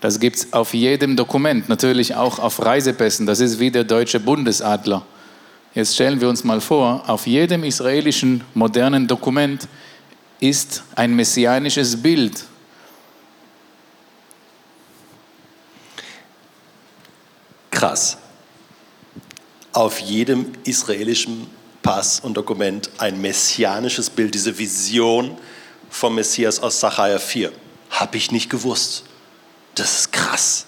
Das 0.00 0.18
gibt 0.18 0.36
es 0.36 0.52
auf 0.52 0.74
jedem 0.74 1.16
Dokument, 1.16 1.68
natürlich 1.68 2.14
auch 2.16 2.38
auf 2.38 2.62
Reisepässen. 2.62 3.24
Das 3.24 3.40
ist 3.40 3.60
wie 3.60 3.70
der 3.70 3.84
deutsche 3.84 4.18
Bundesadler. 4.18 5.06
Jetzt 5.74 5.94
stellen 5.94 6.20
wir 6.20 6.28
uns 6.28 6.44
mal 6.44 6.60
vor, 6.60 7.08
auf 7.08 7.26
jedem 7.26 7.64
israelischen 7.64 8.42
modernen 8.52 9.06
Dokument 9.06 9.68
ist 10.40 10.82
ein 10.96 11.14
messianisches 11.14 12.02
Bild. 12.02 12.44
Krass. 17.82 18.16
Auf 19.72 19.98
jedem 19.98 20.52
israelischen 20.62 21.48
Pass 21.82 22.20
und 22.20 22.34
Dokument 22.34 22.88
ein 22.98 23.20
messianisches 23.20 24.08
Bild, 24.08 24.36
diese 24.36 24.56
Vision 24.56 25.36
vom 25.90 26.14
Messias 26.14 26.60
aus 26.60 26.78
Sacharja 26.78 27.18
4. 27.18 27.50
Habe 27.90 28.16
ich 28.16 28.30
nicht 28.30 28.48
gewusst. 28.50 29.02
Das 29.74 29.98
ist 29.98 30.12
krass. 30.12 30.66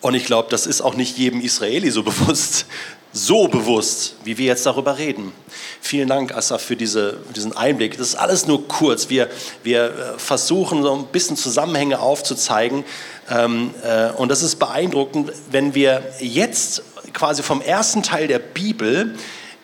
Und 0.00 0.14
ich 0.14 0.24
glaube, 0.24 0.48
das 0.50 0.66
ist 0.66 0.80
auch 0.80 0.96
nicht 0.96 1.18
jedem 1.18 1.40
Israeli 1.40 1.88
so 1.92 2.02
bewusst, 2.10 2.66
so 3.12 3.48
bewusst, 3.48 4.14
wie 4.24 4.38
wir 4.38 4.46
jetzt 4.46 4.66
darüber 4.66 4.98
reden. 4.98 5.32
Vielen 5.80 6.08
Dank, 6.08 6.34
Asaf, 6.34 6.62
für 6.62 6.76
diese, 6.76 7.18
diesen 7.34 7.56
Einblick. 7.56 7.98
Das 7.98 8.08
ist 8.08 8.14
alles 8.14 8.46
nur 8.46 8.68
kurz. 8.68 9.10
Wir, 9.10 9.28
wir 9.62 9.84
äh, 9.84 10.18
versuchen, 10.18 10.82
so 10.82 10.94
ein 10.94 11.06
bisschen 11.06 11.36
Zusammenhänge 11.36 11.98
aufzuzeigen. 11.98 12.84
Ähm, 13.28 13.74
äh, 13.82 14.10
und 14.10 14.28
das 14.28 14.42
ist 14.42 14.56
beeindruckend, 14.56 15.32
wenn 15.50 15.74
wir 15.74 16.02
jetzt 16.20 16.82
quasi 17.12 17.42
vom 17.42 17.60
ersten 17.60 18.02
Teil 18.02 18.28
der 18.28 18.38
Bibel 18.38 19.16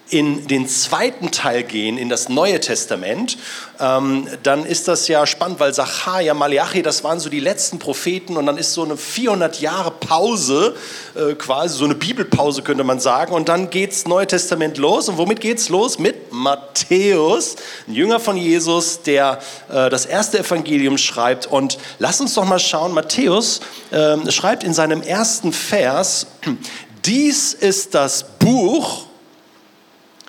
in 0.09 0.47
den 0.47 0.69
zweiten 0.69 1.33
Teil 1.33 1.65
gehen, 1.65 1.99
in 1.99 2.09
das 2.09 2.29
Neue 2.29 2.61
Testament, 2.61 3.37
ähm, 3.81 4.29
dann 4.45 4.65
ist 4.65 4.87
das 4.87 5.09
ja 5.09 5.27
spannend, 5.27 5.59
weil 5.59 5.75
Sacharja, 5.75 6.33
Malachi, 6.33 6.83
das 6.83 7.03
waren 7.03 7.19
so 7.19 7.29
die 7.29 7.41
letzten 7.41 7.79
Propheten 7.79 8.37
und 8.37 8.47
dann 8.47 8.57
ist 8.57 8.73
so 8.73 8.85
eine 8.85 8.97
400 8.97 9.61
Jahre 9.61 9.91
Pause, 9.91 10.77
äh, 11.15 11.35
quasi 11.35 11.79
so 11.79 11.85
eine 11.85 11.97
Bibelpause 11.97 12.63
könnte 12.63 12.85
man 12.85 13.01
sagen. 13.01 13.33
Und 13.33 13.49
dann 13.49 13.69
geht's 13.71 14.07
Neue 14.07 14.27
Testament 14.27 14.79
los. 14.79 15.09
Und 15.09 15.19
womit 15.19 15.41
geht's 15.41 15.69
los? 15.69 15.99
Mit 15.99 16.33
Matthäus, 16.33 17.57
ein 17.89 17.95
Jünger 17.95 18.21
von 18.21 18.37
Jesus, 18.37 19.03
der 19.03 19.41
äh, 19.69 19.91
das 19.91 20.07
erste 20.07 20.39
Evangelium 20.39 20.99
schreibt. 20.99 21.47
Und 21.47 21.79
lass 21.99 22.21
uns 22.21 22.35
doch 22.35 22.45
mal 22.45 22.61
schauen, 22.61 22.93
Matthäus 22.93 23.61
äh, 23.91 24.31
schreibt 24.31 24.63
in 24.63 24.73
seinem 24.73 25.03
ersten 25.03 25.53
Vers, 25.53 26.29
dies 27.05 27.55
ist 27.55 27.95
das 27.95 28.25
Buch, 28.39 29.06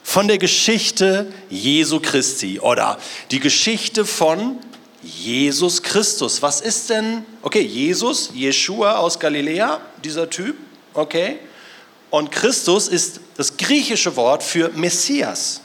von 0.08 0.30
der 0.30 0.38
Geschichte 0.38 1.28
Jesu 1.50 2.00
Christi 2.00 2.62
oder 2.62 2.98
die 3.30 3.42
Geschichte 3.42 4.06
von 4.06 4.58
Jesus 5.04 5.84
Christus. 5.84 6.42
Was 6.42 6.62
ist 6.62 6.90
denn, 6.90 7.26
okay, 7.42 7.60
Jesus, 7.60 8.32
Jeshua 8.34 8.96
aus 8.96 9.20
Galiläa, 9.20 9.82
dieser 10.02 10.30
Typ, 10.30 10.56
okay? 10.94 11.40
Und 12.10 12.32
Christus 12.32 12.88
ist 12.88 13.20
das 13.36 13.58
griechische 13.58 14.16
Wort 14.16 14.44
für 14.44 14.70
Messias. 14.70 15.60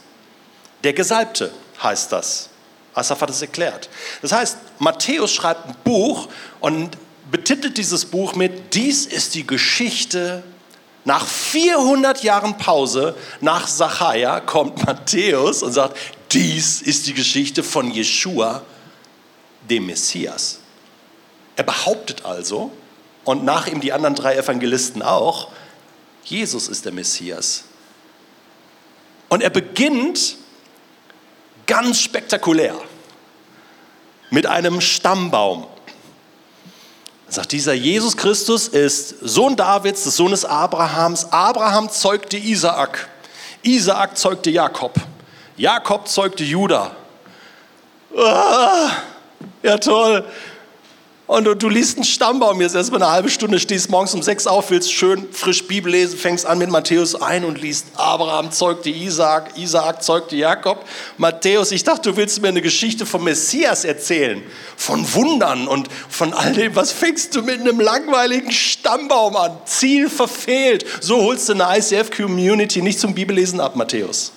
Der 0.82 0.92
Gesalbte 0.92 1.52
heißt 1.80 2.10
das. 2.10 2.48
Asaf 2.94 3.20
hat 3.20 3.30
es 3.30 3.42
erklärt. 3.42 3.88
Das 4.22 4.32
heißt, 4.32 4.58
Matthäus 4.80 5.32
schreibt 5.32 5.68
ein 5.68 5.76
Buch 5.84 6.28
und 6.58 6.98
betitelt 7.30 7.78
dieses 7.78 8.04
Buch 8.04 8.34
mit, 8.34 8.74
dies 8.74 9.06
ist 9.06 9.36
die 9.36 9.46
Geschichte 9.46 10.42
nach 11.04 11.26
400 11.26 12.22
Jahren 12.22 12.56
Pause 12.58 13.16
nach 13.40 13.66
Sacharja 13.66 14.40
kommt 14.40 14.84
Matthäus 14.86 15.62
und 15.62 15.72
sagt, 15.72 15.96
dies 16.30 16.80
ist 16.80 17.06
die 17.06 17.14
Geschichte 17.14 17.62
von 17.62 17.90
Jeshua, 17.90 18.62
dem 19.68 19.86
Messias. 19.86 20.60
Er 21.56 21.64
behauptet 21.64 22.24
also, 22.24 22.70
und 23.24 23.44
nach 23.44 23.66
ihm 23.66 23.80
die 23.80 23.92
anderen 23.92 24.14
drei 24.14 24.36
Evangelisten 24.36 25.02
auch, 25.02 25.48
Jesus 26.24 26.68
ist 26.68 26.84
der 26.84 26.92
Messias. 26.92 27.64
Und 29.28 29.42
er 29.42 29.50
beginnt 29.50 30.36
ganz 31.66 32.00
spektakulär 32.00 32.76
mit 34.30 34.46
einem 34.46 34.80
Stammbaum 34.80 35.66
sagt, 37.34 37.52
dieser 37.52 37.72
Jesus 37.72 38.16
Christus 38.16 38.68
ist 38.68 39.16
Sohn 39.20 39.56
Davids, 39.56 40.04
des 40.04 40.16
Sohnes 40.16 40.44
Abrahams. 40.44 41.32
Abraham 41.32 41.90
zeugte 41.90 42.36
Isaak. 42.36 43.08
Isaak 43.62 44.16
zeugte 44.16 44.50
Jakob. 44.50 44.94
Jakob 45.56 46.08
zeugte 46.08 46.44
Judah. 46.44 46.90
Ah, 48.16 48.90
ja, 49.62 49.78
toll. 49.78 50.24
Und 51.28 51.44
du, 51.44 51.54
du, 51.54 51.68
liest 51.68 51.96
einen 51.96 52.04
Stammbaum 52.04 52.60
jetzt 52.60 52.74
erstmal 52.74 53.00
eine 53.02 53.12
halbe 53.12 53.30
Stunde, 53.30 53.60
stehst 53.60 53.88
morgens 53.88 54.12
um 54.12 54.22
sechs 54.22 54.48
auf, 54.48 54.70
willst 54.70 54.92
schön 54.92 55.32
frisch 55.32 55.66
Bibel 55.68 55.92
lesen, 55.92 56.18
fängst 56.18 56.44
an 56.44 56.58
mit 56.58 56.68
Matthäus 56.68 57.14
ein 57.14 57.44
und 57.44 57.60
liest 57.60 57.86
Abraham 57.94 58.50
zeugte 58.50 58.90
Isaac, 58.90 59.56
Isaac 59.56 60.02
zeugte 60.02 60.34
Jakob. 60.34 60.84
Matthäus, 61.18 61.70
ich 61.70 61.84
dachte, 61.84 62.10
du 62.10 62.16
willst 62.16 62.42
mir 62.42 62.48
eine 62.48 62.60
Geschichte 62.60 63.06
vom 63.06 63.22
Messias 63.22 63.84
erzählen, 63.84 64.42
von 64.76 65.14
Wundern 65.14 65.68
und 65.68 65.88
von 66.08 66.34
all 66.34 66.52
dem. 66.54 66.74
Was 66.74 66.90
fängst 66.90 67.36
du 67.36 67.42
mit 67.42 67.60
einem 67.60 67.78
langweiligen 67.78 68.50
Stammbaum 68.50 69.36
an? 69.36 69.56
Ziel 69.64 70.10
verfehlt. 70.10 70.84
So 71.00 71.22
holst 71.22 71.48
du 71.48 71.52
eine 71.52 71.78
ICF-Community 71.78 72.82
nicht 72.82 72.98
zum 72.98 73.14
Bibellesen 73.14 73.60
ab, 73.60 73.76
Matthäus. 73.76 74.32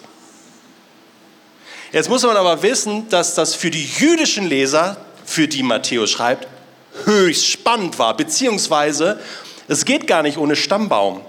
Jetzt 1.91 2.09
muss 2.09 2.23
man 2.23 2.37
aber 2.37 2.61
wissen, 2.61 3.09
dass 3.09 3.33
das 3.33 3.55
für 3.55 3.71
die 3.71 3.85
jüdischen 3.85 4.47
Leser, 4.47 4.97
für 5.25 5.47
die 5.47 5.63
Matthäus 5.63 6.11
schreibt, 6.11 6.47
höchst 7.05 7.47
spannend 7.47 7.99
war, 7.99 8.15
beziehungsweise 8.17 9.19
Es 9.67 9.85
geht 9.85 10.07
gar 10.07 10.21
nicht 10.21 10.37
ohne 10.37 10.55
Stammbaum. 10.55 11.21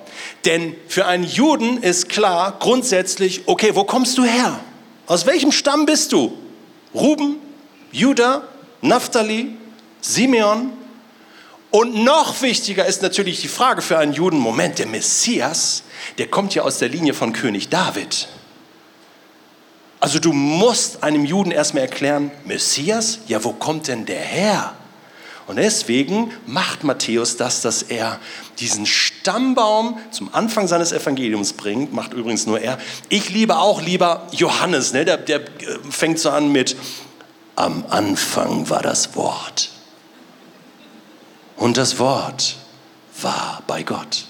Denn 0.45 0.75
für 0.89 1.07
einen 1.07 1.25
Juden 1.25 1.83
ist 1.83 2.09
klar, 2.09 2.57
grundsätzlich, 2.59 3.43
okay, 3.47 3.75
wo 3.75 3.85
kommst 3.85 4.19
du 4.19 4.25
her? 4.25 4.61
Aus 5.07 5.27
welchem 5.27 5.53
Stamm 5.53 5.87
bist 5.87 6.13
du? 6.13 6.37
Ruben, 6.95 7.37
Judah, 7.93 8.43
Naphtali, 8.83 9.57
Simeon? 10.01 10.73
Und 11.71 12.05
noch 12.05 12.43
wichtiger 12.43 12.87
ist 12.87 13.03
natürlich 13.03 13.41
die 13.41 13.49
Frage 13.49 13.83
für 13.83 13.99
einen 13.99 14.13
Juden, 14.13 14.39
Moment, 14.39 14.79
der 14.79 14.87
Messias, 14.87 15.83
der 16.19 16.29
kommt 16.29 16.55
ja 16.55 16.63
aus 16.63 16.79
der 16.79 16.89
Linie 16.89 17.13
von 17.13 17.33
König 17.33 17.69
David. 17.69 18.29
Also 19.99 20.19
du 20.19 20.33
musst 20.33 21.03
einem 21.03 21.25
Juden 21.25 21.51
erstmal 21.51 21.83
erklären, 21.83 22.31
Messias, 22.45 23.21
ja, 23.27 23.43
wo 23.43 23.53
kommt 23.53 23.89
denn 23.89 24.07
der 24.07 24.21
her? 24.21 24.76
Und 25.47 25.57
deswegen 25.57 26.33
macht 26.47 26.83
Matthäus 26.83 27.37
das, 27.37 27.61
dass 27.61 27.83
er 27.83 28.19
diesen 28.59 28.85
Stammbaum 28.85 29.99
zum 30.11 30.35
Anfang 30.35 30.67
seines 30.67 30.91
Evangeliums 30.93 31.53
bringt, 31.53 31.93
macht 31.93 32.13
übrigens 32.13 32.47
nur 32.47 32.61
er. 32.61 32.79
Ich 33.09 33.31
liebe 33.31 33.57
auch 33.57 33.81
lieber 33.81 34.27
Johannes, 34.33 34.93
ne? 34.93 35.05
der, 35.05 35.19
der 35.19 35.41
äh, 35.41 35.79
fängt 35.89 36.19
so 36.19 36.31
an 36.31 36.51
mit, 36.51 36.77
am 37.55 37.85
Anfang 37.89 38.69
war 38.69 38.83
das 38.83 39.15
Wort. 39.15 39.71
Und 41.57 41.77
das 41.77 41.99
Wort 41.99 42.57
war 43.23 43.63
bei 43.67 43.83
Gott. 43.83 44.27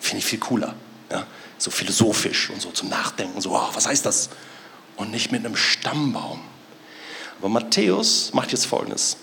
Finde 0.00 0.18
ich 0.18 0.24
viel 0.24 0.38
cooler. 0.38 0.74
Ja? 1.10 1.26
So 1.58 1.70
philosophisch 1.70 2.50
und 2.50 2.60
so 2.60 2.70
zum 2.70 2.88
Nachdenken. 2.88 3.40
So, 3.40 3.54
oh, 3.54 3.68
was 3.72 3.86
heißt 3.86 4.06
das? 4.06 4.30
Und 4.96 5.10
nicht 5.10 5.32
mit 5.32 5.44
einem 5.44 5.56
Stammbaum. 5.56 6.40
Aber 7.38 7.48
Matthäus 7.48 8.32
macht 8.32 8.52
jetzt 8.52 8.66
Folgendes. 8.66 9.16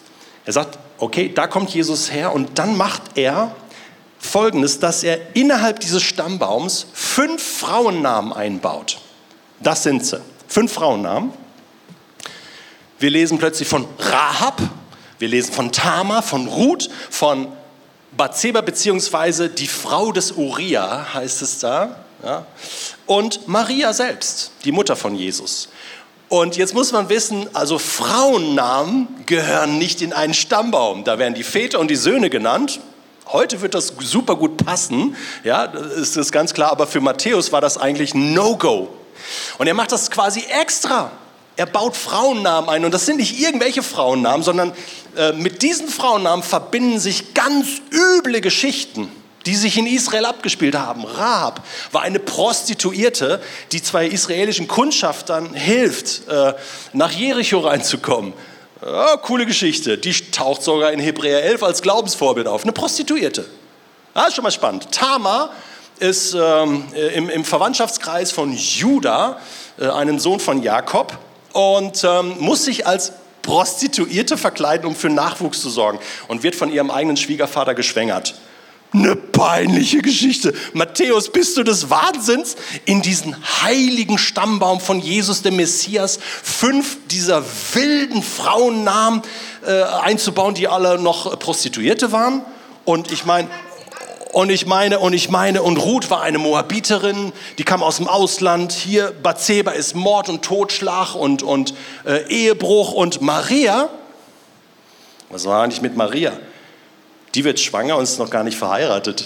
Er 0.45 0.53
sagt, 0.53 0.77
okay, 1.01 1.31
da 1.33 1.47
kommt 1.47 1.71
Jesus 1.71 2.11
her 2.11 2.33
und 2.33 2.57
dann 2.57 2.77
macht 2.77 3.17
er 3.17 3.53
Folgendes, 4.19 4.79
dass 4.79 5.03
er 5.03 5.35
innerhalb 5.35 5.79
dieses 5.79 6.03
Stammbaums 6.03 6.85
fünf 6.93 7.41
Frauennamen 7.41 8.31
einbaut. 8.31 8.99
Das 9.59 9.81
sind 9.83 10.05
sie. 10.05 10.21
Fünf 10.47 10.73
Frauennamen. 10.73 11.33
Wir 12.99 13.09
lesen 13.09 13.39
plötzlich 13.39 13.67
von 13.67 13.87
Rahab, 13.97 14.61
wir 15.17 15.27
lesen 15.27 15.51
von 15.51 15.71
Tama, 15.71 16.21
von 16.21 16.47
Ruth, 16.47 16.89
von 17.09 17.47
Bathseba 18.15 18.61
beziehungsweise 18.61 19.49
die 19.49 19.67
Frau 19.67 20.11
des 20.11 20.33
Uriah 20.33 21.13
heißt 21.15 21.41
es 21.41 21.59
da. 21.59 21.95
Ja? 22.23 22.45
Und 23.07 23.47
Maria 23.47 23.93
selbst, 23.93 24.51
die 24.65 24.71
Mutter 24.71 24.95
von 24.95 25.15
Jesus. 25.15 25.69
Und 26.31 26.55
jetzt 26.55 26.73
muss 26.73 26.93
man 26.93 27.09
wissen, 27.09 27.49
also 27.51 27.77
Frauennamen 27.77 29.09
gehören 29.25 29.77
nicht 29.77 30.01
in 30.01 30.13
einen 30.13 30.33
Stammbaum. 30.33 31.03
Da 31.03 31.19
werden 31.19 31.33
die 31.33 31.43
Väter 31.43 31.77
und 31.77 31.91
die 31.91 31.97
Söhne 31.97 32.29
genannt. 32.29 32.79
Heute 33.27 33.59
wird 33.59 33.73
das 33.73 33.91
super 33.99 34.37
gut 34.37 34.55
passen, 34.55 35.17
ja, 35.43 35.67
das 35.67 36.15
ist 36.15 36.31
ganz 36.31 36.53
klar, 36.53 36.71
aber 36.71 36.87
für 36.87 37.01
Matthäus 37.01 37.51
war 37.51 37.59
das 37.59 37.77
eigentlich 37.77 38.13
No-Go. 38.13 38.87
Und 39.57 39.67
er 39.67 39.73
macht 39.73 39.91
das 39.91 40.09
quasi 40.09 40.45
extra. 40.61 41.11
Er 41.57 41.65
baut 41.65 41.97
Frauennamen 41.97 42.69
ein 42.69 42.85
und 42.85 42.93
das 42.93 43.05
sind 43.05 43.17
nicht 43.17 43.37
irgendwelche 43.37 43.83
Frauennamen, 43.83 44.41
sondern 44.41 44.71
äh, 45.17 45.33
mit 45.33 45.61
diesen 45.61 45.89
Frauennamen 45.89 46.43
verbinden 46.43 46.99
sich 47.01 47.33
ganz 47.33 47.81
üble 47.91 48.39
Geschichten 48.39 49.09
die 49.45 49.55
sich 49.55 49.77
in 49.77 49.87
Israel 49.87 50.25
abgespielt 50.25 50.75
haben. 50.75 51.05
Rahab 51.05 51.65
war 51.91 52.01
eine 52.01 52.19
Prostituierte, 52.19 53.41
die 53.71 53.81
zwei 53.81 54.07
israelischen 54.07 54.67
Kundschaftern 54.67 55.53
hilft, 55.53 56.27
äh, 56.27 56.53
nach 56.93 57.11
Jericho 57.11 57.59
reinzukommen. 57.59 58.33
Ja, 58.83 59.17
coole 59.17 59.45
Geschichte. 59.45 59.97
Die 59.97 60.11
taucht 60.31 60.63
sogar 60.63 60.91
in 60.91 60.99
Hebräer 60.99 61.43
11 61.43 61.63
als 61.63 61.81
Glaubensvorbild 61.81 62.47
auf. 62.47 62.63
Eine 62.63 62.71
Prostituierte. 62.71 63.45
Ist 64.27 64.35
schon 64.35 64.43
mal 64.43 64.51
spannend. 64.51 64.91
Tamar 64.91 65.51
ist 65.99 66.33
ähm, 66.33 66.85
im, 67.13 67.29
im, 67.29 67.45
Verwandtschaftskreis 67.45 68.31
von 68.31 68.53
Judah, 68.53 69.39
äh, 69.79 69.87
einen 69.87 70.19
Sohn 70.19 70.39
von 70.39 70.63
Jakob, 70.63 71.17
und 71.53 72.03
ähm, 72.03 72.35
muss 72.39 72.65
sich 72.65 72.87
als 72.87 73.13
Prostituierte 73.43 74.37
verkleiden, 74.37 74.87
um 74.87 74.95
für 74.95 75.09
Nachwuchs 75.09 75.61
zu 75.61 75.69
sorgen 75.69 75.99
und 76.27 76.43
wird 76.43 76.55
von 76.55 76.71
ihrem 76.71 76.89
eigenen 76.89 77.17
Schwiegervater 77.17 77.75
geschwängert. 77.75 78.35
Eine 78.93 79.15
peinliche 79.15 80.01
Geschichte. 80.01 80.53
Matthäus, 80.73 81.31
bist 81.31 81.55
du 81.55 81.63
des 81.63 81.89
Wahnsinns? 81.89 82.57
In 82.83 83.01
diesen 83.01 83.35
heiligen 83.63 84.17
Stammbaum 84.17 84.81
von 84.81 84.99
Jesus, 84.99 85.41
dem 85.43 85.55
Messias, 85.55 86.19
fünf 86.43 86.97
dieser 87.07 87.41
wilden 87.73 88.21
Frauennamen 88.21 89.21
äh, 89.65 89.83
einzubauen, 89.83 90.55
die 90.55 90.67
alle 90.67 90.99
noch 90.99 91.39
Prostituierte 91.39 92.11
waren. 92.11 92.41
Und 92.83 93.13
ich 93.13 93.23
meine, 93.23 93.47
und 94.33 94.49
ich 94.49 94.65
meine, 94.65 94.99
und 94.99 95.13
ich 95.13 95.29
meine, 95.29 95.63
und 95.63 95.77
Ruth 95.77 96.09
war 96.09 96.21
eine 96.21 96.37
Moabiterin, 96.37 97.31
die 97.59 97.63
kam 97.63 97.83
aus 97.83 97.97
dem 97.97 98.09
Ausland. 98.09 98.73
Hier, 98.73 99.13
Bathseba 99.23 99.71
ist 99.71 99.95
Mord 99.95 100.27
und 100.27 100.41
Totschlag 100.41 101.15
und, 101.15 101.43
und 101.43 101.73
äh, 102.05 102.27
Ehebruch. 102.27 102.91
Und 102.91 103.21
Maria, 103.21 103.89
was 105.29 105.45
war 105.45 105.63
eigentlich 105.63 105.81
mit 105.81 105.95
Maria? 105.95 106.33
Die 107.35 107.43
wird 107.43 107.59
schwanger 107.59 107.97
und 107.97 108.03
ist 108.03 108.19
noch 108.19 108.29
gar 108.29 108.43
nicht 108.43 108.57
verheiratet. 108.57 109.25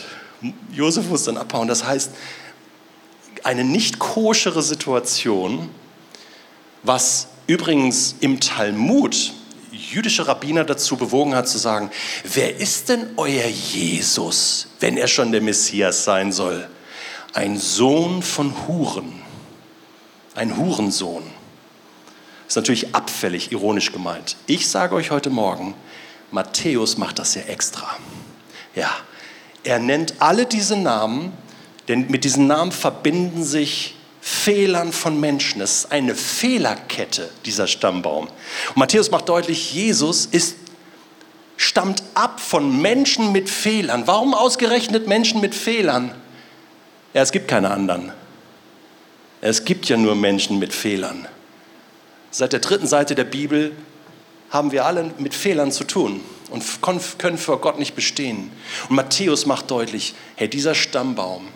Josef 0.72 1.08
muss 1.08 1.24
dann 1.24 1.38
abhauen. 1.38 1.68
Das 1.68 1.84
heißt, 1.86 2.12
eine 3.44 3.63
nicht 3.63 4.00
koschere 4.00 4.62
Situation, 4.62 5.70
was 6.84 7.28
übrigens 7.48 8.15
im 8.20 8.39
Talmud 8.39 9.34
jüdische 9.72 10.28
Rabbiner 10.28 10.63
dazu 10.63 10.98
bewogen 10.98 11.36
hat 11.36 11.48
zu 11.48 11.58
sagen, 11.58 11.91
wer 12.24 12.58
ist 12.58 12.89
denn 12.89 13.08
euer 13.18 13.48
Jesus, 13.48 14.68
wenn 14.80 14.98
er 14.98 15.08
schon 15.08 15.32
der 15.32 15.41
Messias 15.41 16.04
sein 16.04 16.32
soll? 16.32 16.68
Ein 17.34 17.58
Sohn 17.58 18.22
von 18.22 18.54
Huren, 18.68 19.22
ein 20.34 20.58
Hurensohn. 20.58 21.24
Ist 22.48 22.56
natürlich 22.56 22.96
abfällig, 22.96 23.52
ironisch 23.52 23.91
gemeint. 23.91 24.38
Ich 24.48 24.70
sage 24.70 24.96
euch 24.96 25.12
heute 25.12 25.30
Morgen, 25.30 25.74
Matthäus 26.32 26.98
macht 26.98 27.20
das 27.20 27.36
ja 27.36 27.44
extra. 27.44 27.88
Ja, 28.76 28.92
er 29.64 29.80
nennt 29.80 30.16
alle 30.20 30.46
diese 30.46 30.78
Namen, 30.78 31.34
denn 31.88 32.08
mit 32.10 32.24
diesen 32.24 32.48
Namen 32.48 32.72
verbinden 32.72 33.44
sich 33.44 33.96
Fehlern 34.22 34.92
von 34.92 35.20
Menschen. 35.20 35.62
Es 35.62 35.80
ist 35.80 35.92
eine 35.92 36.16
Fehlerkette, 36.16 37.30
dieser 37.46 37.68
Stammbaum. 37.68 38.28
Und 38.70 38.78
Matthäus 38.78 39.12
macht 39.12 39.30
deutlich, 39.30 39.74
Jesus 39.74 40.26
ist, 40.26 40.56
stammt 41.58 42.02
ab 42.16 42.40
von 42.40 42.82
Menschen 42.82 43.32
mit 43.32 43.50
Fehlern. 43.50 44.08
Warum 44.08 44.34
ausgerechnet 44.34 45.08
Menschen 45.08 45.42
mit 45.42 45.54
Fehlern? 45.54 46.14
Ja, 47.14 47.22
es 47.22 47.32
gibt 47.32 47.48
keine 47.48 47.72
anderen. 47.72 48.12
Es 49.42 49.64
gibt 49.64 49.88
ja 49.90 49.96
nur 49.96 50.16
Menschen 50.16 50.58
mit 50.58 50.74
Fehlern. 50.74 51.28
Seit 52.32 52.52
der 52.52 52.62
dritten 52.62 52.88
Seite 52.88 53.14
der 53.14 53.26
Bibel 53.26 53.74
haben 54.56 54.72
wir 54.72 54.86
alle 54.86 55.13
mit 55.20 55.36
Fehlern 55.36 55.72
zu 55.72 55.84
tun 55.84 56.22
und 56.50 56.63
können 57.18 57.38
vor 57.38 57.60
Gott 57.60 57.78
nicht 57.78 57.94
bestehen. 57.94 58.52
Und 58.89 58.96
Matthäus 58.96 59.46
macht 59.46 59.70
deutlich, 59.70 60.15
hey, 60.36 60.50
dieser 60.50 60.74
Stammbaum 60.74 61.48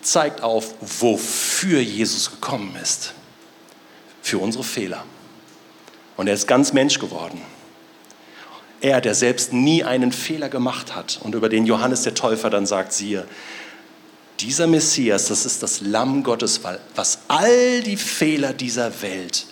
zeigt 0.00 0.42
auf, 0.42 0.74
wofür 0.80 1.80
Jesus 1.80 2.30
gekommen 2.30 2.76
ist. 2.80 3.14
Für 4.22 4.38
unsere 4.38 4.62
Fehler. 4.62 5.04
Und 6.16 6.28
er 6.28 6.34
ist 6.34 6.46
ganz 6.46 6.72
Mensch 6.72 6.98
geworden. 6.98 7.40
Er, 8.80 9.00
der 9.00 9.14
selbst 9.14 9.52
nie 9.52 9.82
einen 9.82 10.12
Fehler 10.12 10.48
gemacht 10.48 10.94
hat 10.94 11.18
und 11.22 11.34
über 11.34 11.48
den 11.48 11.66
Johannes 11.66 12.02
der 12.02 12.14
Täufer 12.14 12.48
dann 12.48 12.66
sagt, 12.66 12.92
siehe, 12.92 13.26
dieser 14.38 14.68
Messias, 14.68 15.26
das 15.26 15.44
ist 15.44 15.64
das 15.64 15.80
Lamm 15.80 16.22
Gottes, 16.22 16.60
was 16.94 17.18
all 17.26 17.82
die 17.82 17.96
Fehler 17.96 18.52
dieser 18.52 19.02
Welt 19.02 19.47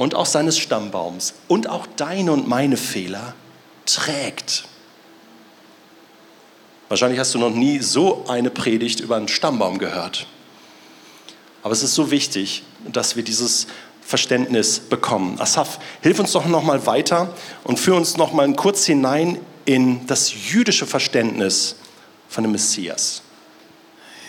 und 0.00 0.14
auch 0.14 0.24
seines 0.24 0.56
Stammbaums 0.56 1.34
und 1.46 1.68
auch 1.68 1.86
deine 1.86 2.32
und 2.32 2.48
meine 2.48 2.78
Fehler 2.78 3.34
trägt. 3.84 4.64
Wahrscheinlich 6.88 7.20
hast 7.20 7.34
du 7.34 7.38
noch 7.38 7.50
nie 7.50 7.80
so 7.80 8.24
eine 8.26 8.48
Predigt 8.48 9.00
über 9.00 9.16
einen 9.16 9.28
Stammbaum 9.28 9.76
gehört. 9.76 10.26
Aber 11.62 11.74
es 11.74 11.82
ist 11.82 11.94
so 11.94 12.10
wichtig, 12.10 12.62
dass 12.90 13.14
wir 13.14 13.22
dieses 13.22 13.66
Verständnis 14.00 14.80
bekommen. 14.80 15.38
Asaf, 15.38 15.78
hilf 16.00 16.18
uns 16.18 16.32
doch 16.32 16.46
noch 16.46 16.62
mal 16.62 16.86
weiter 16.86 17.34
und 17.64 17.78
führ 17.78 17.96
uns 17.96 18.16
noch 18.16 18.32
mal 18.32 18.50
kurz 18.54 18.86
hinein 18.86 19.38
in 19.66 20.06
das 20.06 20.32
jüdische 20.50 20.86
Verständnis 20.86 21.76
von 22.26 22.44
dem 22.44 22.52
Messias. 22.52 23.20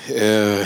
Äh, 0.10 0.66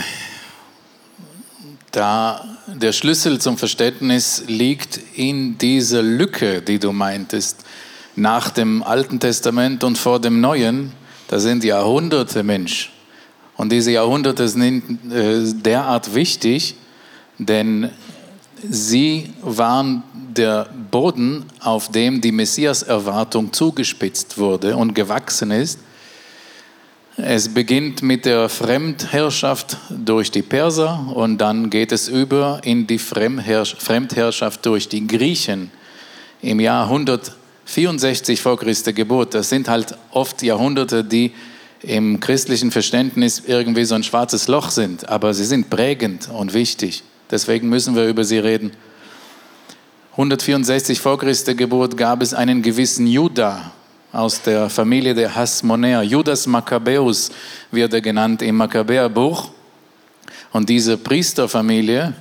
da 1.92 2.55
der 2.66 2.92
Schlüssel 2.92 3.40
zum 3.40 3.56
Verständnis 3.56 4.44
liegt 4.48 4.98
in 5.14 5.56
dieser 5.58 6.02
Lücke, 6.02 6.62
die 6.62 6.78
du 6.78 6.92
meintest, 6.92 7.64
nach 8.16 8.50
dem 8.50 8.82
Alten 8.82 9.20
Testament 9.20 9.84
und 9.84 9.98
vor 9.98 10.20
dem 10.20 10.40
Neuen, 10.40 10.92
da 11.28 11.38
sind 11.38 11.64
Jahrhunderte 11.64 12.42
Mensch. 12.42 12.92
Und 13.56 13.70
diese 13.70 13.92
Jahrhunderte 13.92 14.48
sind 14.48 15.12
äh, 15.12 15.52
derart 15.52 16.14
wichtig, 16.14 16.74
denn 17.38 17.90
sie 18.68 19.30
waren 19.42 20.02
der 20.14 20.68
Boden, 20.90 21.44
auf 21.60 21.90
dem 21.90 22.20
die 22.20 22.32
Messias-Erwartung 22.32 23.52
zugespitzt 23.52 24.38
wurde 24.38 24.76
und 24.76 24.94
gewachsen 24.94 25.50
ist. 25.50 25.78
Es 27.18 27.48
beginnt 27.48 28.02
mit 28.02 28.26
der 28.26 28.50
Fremdherrschaft 28.50 29.78
durch 29.88 30.30
die 30.30 30.42
Perser 30.42 31.12
und 31.14 31.38
dann 31.38 31.70
geht 31.70 31.90
es 31.90 32.08
über 32.08 32.60
in 32.62 32.86
die 32.86 32.98
Fremdherrschaft 32.98 34.66
durch 34.66 34.90
die 34.90 35.06
Griechen 35.06 35.70
im 36.42 36.60
Jahr 36.60 36.84
164 36.84 38.38
vor 38.38 38.58
Christi 38.58 38.92
Geburt. 38.92 39.32
Das 39.32 39.48
sind 39.48 39.66
halt 39.66 39.96
oft 40.10 40.42
Jahrhunderte, 40.42 41.04
die 41.04 41.32
im 41.80 42.20
christlichen 42.20 42.70
Verständnis 42.70 43.42
irgendwie 43.46 43.86
so 43.86 43.94
ein 43.94 44.02
schwarzes 44.02 44.46
Loch 44.46 44.68
sind, 44.68 45.08
aber 45.08 45.32
sie 45.32 45.46
sind 45.46 45.70
prägend 45.70 46.28
und 46.28 46.52
wichtig. 46.52 47.02
Deswegen 47.30 47.70
müssen 47.70 47.96
wir 47.96 48.06
über 48.08 48.24
sie 48.24 48.38
reden. 48.38 48.72
164 50.12 51.00
vor 51.00 51.18
Christi 51.18 51.54
Geburt 51.54 51.96
gab 51.96 52.20
es 52.20 52.34
einen 52.34 52.60
gewissen 52.60 53.06
Judah, 53.06 53.72
aus 54.16 54.40
der 54.40 54.70
Familie 54.70 55.14
der 55.14 55.34
Hasmonäer. 55.34 56.02
Judas 56.02 56.46
Makkabäus 56.46 57.30
wird 57.70 57.92
er 57.92 58.00
genannt 58.00 58.40
im 58.40 58.56
Makkabäerbuch. 58.56 59.50
Und 60.52 60.68
diese 60.68 60.96
Priesterfamilie 60.96 62.14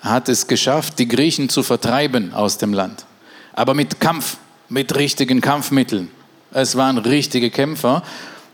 hat 0.00 0.28
es 0.28 0.46
geschafft, 0.46 0.98
die 0.98 1.08
Griechen 1.08 1.48
zu 1.48 1.62
vertreiben 1.62 2.32
aus 2.32 2.58
dem 2.58 2.72
Land. 2.72 3.04
Aber 3.52 3.74
mit 3.74 3.98
Kampf, 3.98 4.36
mit 4.68 4.94
richtigen 4.94 5.40
Kampfmitteln. 5.40 6.08
Es 6.52 6.76
waren 6.76 6.98
richtige 6.98 7.50
Kämpfer. 7.50 8.02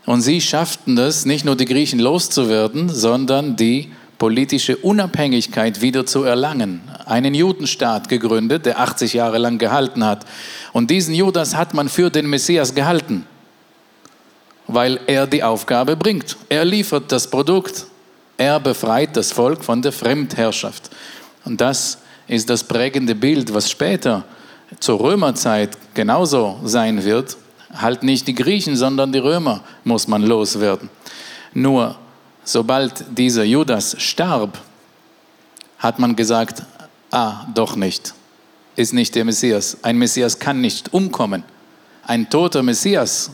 Und 0.07 0.21
sie 0.21 0.41
schafften 0.41 0.97
es, 0.97 1.25
nicht 1.25 1.45
nur 1.45 1.55
die 1.55 1.65
Griechen 1.65 1.99
loszuwerden, 1.99 2.89
sondern 2.89 3.55
die 3.55 3.91
politische 4.17 4.77
Unabhängigkeit 4.77 5.81
wieder 5.81 6.05
zu 6.05 6.23
erlangen. 6.23 6.81
Einen 7.05 7.33
Judenstaat 7.33 8.09
gegründet, 8.09 8.65
der 8.65 8.79
80 8.79 9.13
Jahre 9.13 9.37
lang 9.37 9.57
gehalten 9.57 10.03
hat. 10.03 10.25
Und 10.73 10.89
diesen 10.89 11.13
Judas 11.13 11.55
hat 11.55 11.73
man 11.73 11.89
für 11.89 12.09
den 12.09 12.27
Messias 12.27 12.73
gehalten, 12.73 13.25
weil 14.67 14.99
er 15.07 15.27
die 15.27 15.43
Aufgabe 15.43 15.95
bringt. 15.95 16.37
Er 16.49 16.65
liefert 16.65 17.11
das 17.11 17.29
Produkt. 17.29 17.85
Er 18.37 18.59
befreit 18.59 19.15
das 19.17 19.31
Volk 19.31 19.63
von 19.63 19.81
der 19.81 19.91
Fremdherrschaft. 19.91 20.89
Und 21.45 21.61
das 21.61 21.99
ist 22.27 22.49
das 22.49 22.63
prägende 22.63 23.15
Bild, 23.15 23.53
was 23.53 23.69
später 23.69 24.23
zur 24.79 24.99
Römerzeit 24.99 25.77
genauso 25.93 26.59
sein 26.63 27.03
wird. 27.03 27.37
Halt 27.73 28.03
nicht 28.03 28.27
die 28.27 28.35
Griechen, 28.35 28.75
sondern 28.75 29.11
die 29.11 29.19
Römer 29.19 29.61
muss 29.83 30.07
man 30.07 30.23
loswerden. 30.23 30.89
Nur 31.53 31.97
sobald 32.47 33.05
dieser 33.17 33.43
Judas 33.43 33.95
starb, 33.99 34.57
hat 35.79 35.99
man 35.99 36.15
gesagt, 36.15 36.63
ah, 37.11 37.45
doch 37.53 37.75
nicht, 37.75 38.13
ist 38.75 38.93
nicht 38.93 39.15
der 39.15 39.25
Messias. 39.25 39.77
Ein 39.83 39.97
Messias 39.97 40.39
kann 40.39 40.61
nicht 40.61 40.93
umkommen. 40.93 41.43
Ein 42.05 42.29
toter 42.29 42.63
Messias 42.63 43.31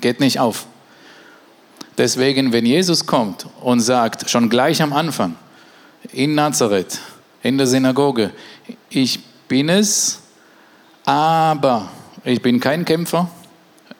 geht 0.00 0.20
nicht 0.20 0.40
auf. 0.40 0.66
Deswegen, 1.98 2.52
wenn 2.52 2.66
Jesus 2.66 3.06
kommt 3.06 3.46
und 3.60 3.80
sagt, 3.80 4.28
schon 4.30 4.48
gleich 4.48 4.80
am 4.82 4.92
Anfang, 4.92 5.36
in 6.12 6.34
Nazareth, 6.34 6.98
in 7.42 7.58
der 7.58 7.66
Synagoge, 7.66 8.30
ich 8.88 9.20
bin 9.48 9.68
es, 9.68 10.20
aber 11.04 11.90
ich 12.24 12.40
bin 12.40 12.58
kein 12.58 12.86
Kämpfer, 12.86 13.30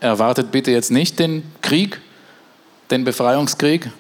erwartet 0.01 0.51
bitte 0.51 0.71
jetzt 0.71 0.91
nicht 0.91 1.19
den 1.19 1.45
Krieg, 1.61 2.01
den 2.91 3.05
Befreiungskrieg, 3.05 3.91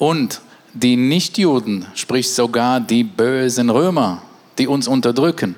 und 0.00 0.40
die 0.72 0.96
Nichtjuden, 0.96 1.86
sprich 1.94 2.32
sogar 2.32 2.80
die 2.80 3.04
bösen 3.04 3.68
Römer, 3.68 4.22
die 4.58 4.66
uns 4.66 4.88
unterdrücken, 4.88 5.56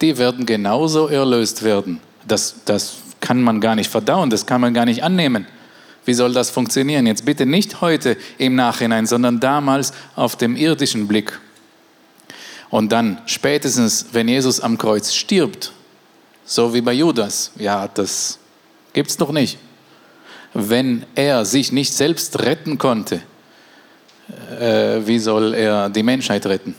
die 0.00 0.16
werden 0.16 0.46
genauso 0.46 1.08
erlöst 1.08 1.64
werden. 1.64 2.00
Das, 2.26 2.54
das 2.64 2.98
kann 3.20 3.42
man 3.42 3.60
gar 3.60 3.74
nicht 3.74 3.90
verdauen, 3.90 4.30
das 4.30 4.46
kann 4.46 4.60
man 4.60 4.72
gar 4.72 4.84
nicht 4.84 5.02
annehmen. 5.02 5.44
Wie 6.04 6.14
soll 6.14 6.32
das 6.32 6.50
funktionieren? 6.50 7.04
Jetzt 7.04 7.24
bitte 7.24 7.44
nicht 7.44 7.80
heute 7.80 8.16
im 8.38 8.54
Nachhinein, 8.54 9.06
sondern 9.06 9.40
damals 9.40 9.92
auf 10.14 10.36
dem 10.36 10.56
irdischen 10.56 11.08
Blick. 11.08 11.38
Und 12.70 12.92
dann 12.92 13.20
spätestens, 13.26 14.06
wenn 14.12 14.28
Jesus 14.28 14.60
am 14.60 14.78
Kreuz 14.78 15.12
stirbt, 15.12 15.72
so 16.44 16.72
wie 16.72 16.80
bei 16.80 16.92
Judas, 16.92 17.50
ja, 17.56 17.88
das 17.88 18.38
gibt 18.92 19.10
es 19.10 19.16
doch 19.16 19.32
nicht. 19.32 19.58
Wenn 20.54 21.04
er 21.16 21.44
sich 21.44 21.72
nicht 21.72 21.92
selbst 21.92 22.38
retten 22.38 22.78
konnte, 22.78 23.22
äh, 24.58 25.06
wie 25.06 25.18
soll 25.18 25.54
er 25.54 25.88
die 25.88 26.02
Menschheit 26.02 26.46
retten? 26.46 26.74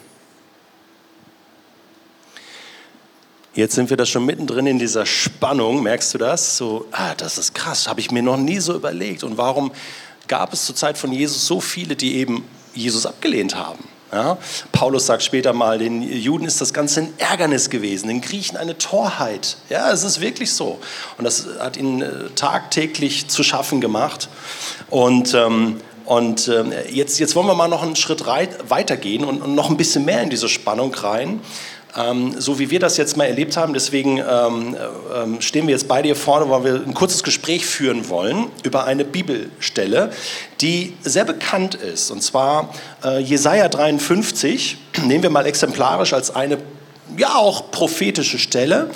Jetzt 3.54 3.76
sind 3.76 3.90
wir 3.90 3.98
da 3.98 4.06
schon 4.06 4.26
mittendrin 4.26 4.66
in 4.66 4.80
dieser 4.80 5.06
Spannung, 5.06 5.84
merkst 5.84 6.14
du 6.14 6.18
das? 6.18 6.56
So, 6.56 6.86
ah, 6.92 7.14
das 7.16 7.38
ist 7.38 7.54
krass, 7.54 7.88
habe 7.88 8.00
ich 8.00 8.10
mir 8.10 8.24
noch 8.24 8.38
nie 8.38 8.60
so 8.60 8.74
überlegt. 8.74 9.24
Und 9.24 9.38
warum 9.38 9.74
gab 10.30 10.54
es 10.54 10.66
zur 10.66 10.76
Zeit 10.76 10.98
von 10.98 11.12
Jesus 11.12 11.46
so 11.46 11.60
viele, 11.60 11.98
die 11.98 12.16
eben 12.16 12.46
Jesus 12.74 13.06
abgelehnt 13.06 13.56
haben? 13.56 13.84
Ja? 14.14 14.38
Paulus 14.72 15.06
sagt 15.06 15.24
später 15.24 15.52
mal, 15.52 15.80
den 15.80 16.02
Juden 16.02 16.46
ist 16.46 16.62
das 16.62 16.74
Ganze 16.74 17.02
ein 17.02 17.14
Ärgernis 17.18 17.70
gewesen, 17.70 18.08
den 18.08 18.22
Griechen 18.22 18.58
eine 18.58 18.78
Torheit. 18.78 19.58
Ja, 19.70 19.92
es 19.92 20.04
ist 20.04 20.22
wirklich 20.22 20.54
so. 20.54 20.80
Und 21.18 21.26
das 21.26 21.48
hat 21.60 21.76
ihnen 21.76 22.02
äh, 22.02 22.30
tagtäglich 22.36 23.28
zu 23.28 23.44
schaffen 23.44 23.82
gemacht. 23.82 24.30
Und 24.90 25.34
ähm, 25.34 25.82
und 26.12 26.50
ähm, 26.50 26.74
jetzt, 26.90 27.22
jetzt 27.22 27.38
wollen 27.38 27.48
wir 27.48 27.56
mal 27.56 27.70
noch 27.70 27.84
einen 27.84 27.96
Schritt 27.96 28.26
weitergehen 28.26 29.24
und, 29.24 29.42
und 29.42 29.56
noch 29.56 29.70
ein 29.70 29.78
bisschen 29.78 30.04
mehr 30.04 30.22
in 30.22 30.30
diese 30.30 30.50
Spannung 30.50 30.94
rein. 30.94 31.40
Ähm, 31.96 32.36
so 32.38 32.60
wie 32.60 32.70
wir 32.70 32.82
das 32.82 32.98
jetzt 32.98 33.16
mal 33.16 33.24
erlebt 33.24 33.56
haben. 33.56 33.74
Deswegen 33.74 34.18
ähm, 34.18 34.76
ähm, 35.16 35.40
stehen 35.40 35.68
wir 35.68 35.74
jetzt 35.74 35.88
beide 35.88 36.10
hier 36.10 36.18
vorne, 36.18 36.50
weil 36.50 36.66
wir 36.66 36.74
ein 36.86 36.94
kurzes 36.94 37.24
Gespräch 37.24 37.66
führen 37.66 38.10
wollen 38.10 38.48
über 38.64 38.84
eine 38.84 39.06
Bibelstelle, 39.06 40.12
die 40.60 40.98
sehr 41.02 41.24
bekannt 41.24 41.76
ist. 41.76 42.12
Und 42.12 42.22
zwar 42.22 42.74
äh, 43.06 43.20
Jesaja 43.20 43.70
53, 43.70 44.80
nehmen 45.06 45.24
wir 45.24 45.30
mal 45.30 45.46
exemplarisch 45.46 46.12
als 46.12 46.36
eine 46.36 46.58
ja 47.16 47.36
auch 47.36 47.72
prophetische 47.72 48.38
Stelle. 48.38 48.90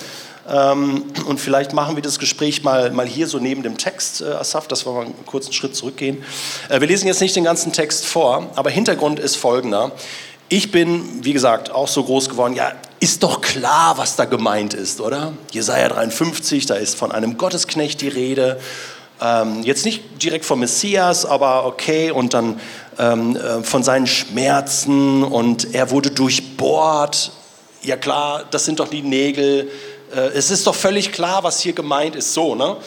Ähm, 0.48 1.06
und 1.26 1.40
vielleicht 1.40 1.74
machen 1.74 1.96
wir 1.96 2.04
das 2.04 2.20
Gespräch 2.20 2.64
mal, 2.64 2.92
mal 2.92 3.08
hier 3.08 3.28
so 3.28 3.40
neben 3.40 3.64
dem 3.64 3.78
Text, 3.78 4.22
äh, 4.22 4.26
Asaf, 4.26 4.68
dass 4.68 4.86
wir 4.86 4.94
mal 4.94 5.06
einen 5.06 5.26
kurzen 5.26 5.54
Schritt 5.54 5.76
zurückgehen. 5.76 6.24
Äh, 6.70 6.82
wir 6.82 6.88
lesen 6.88 7.08
jetzt 7.08 7.22
nicht 7.22 7.36
den 7.36 7.44
ganzen 7.44 7.74
Text 7.74 8.06
vor, 8.06 8.52
aber 8.56 8.70
Hintergrund 8.70 9.20
ist 9.20 9.36
folgender. 9.36 9.92
Ich 10.48 10.72
bin, 10.72 11.24
wie 11.24 11.34
gesagt, 11.34 11.72
auch 11.72 11.88
so 11.88 12.04
groß 12.04 12.30
geworden. 12.30 12.54
Ja, 12.54 12.74
ist 13.00 13.24
doch 13.24 13.42
klar, 13.42 13.98
was 13.98 14.16
da 14.16 14.26
gemeint 14.26 14.76
ist, 14.76 15.02
oder? 15.02 15.34
Jesaja 15.52 15.90
53, 15.90 16.68
da 16.68 16.76
ist 16.76 16.96
von 16.96 17.12
einem 17.12 17.38
Gottesknecht 17.38 18.02
die 18.02 18.10
Rede. 18.10 18.60
Ähm, 19.20 19.64
jetzt 19.64 19.86
nicht 19.86 20.22
direkt 20.22 20.46
vom 20.46 20.60
Messias, 20.60 21.26
aber 21.26 21.66
okay. 21.66 22.12
Und 22.12 22.36
dann 22.36 22.60
ähm, 23.00 23.36
äh, 23.36 23.64
von 23.64 23.82
seinen 23.82 24.06
Schmerzen 24.06 25.24
und 25.24 25.74
er 25.74 25.90
wurde 25.90 26.12
durchbohrt. 26.12 27.32
Ja, 27.82 27.98
klar, 27.98 28.44
das 28.52 28.66
sind 28.66 28.80
doch 28.80 28.88
die 28.88 29.02
Nägel 29.02 29.70
es 30.20 30.52
ist 30.52 30.66
doch 30.68 30.76
völlig 30.76 31.12
klar, 31.12 31.44
was 31.44 31.60
hier 31.60 31.74
gemeint 31.74 32.16
ist, 32.16 32.34
so. 32.34 32.56
Ne? 32.56 32.78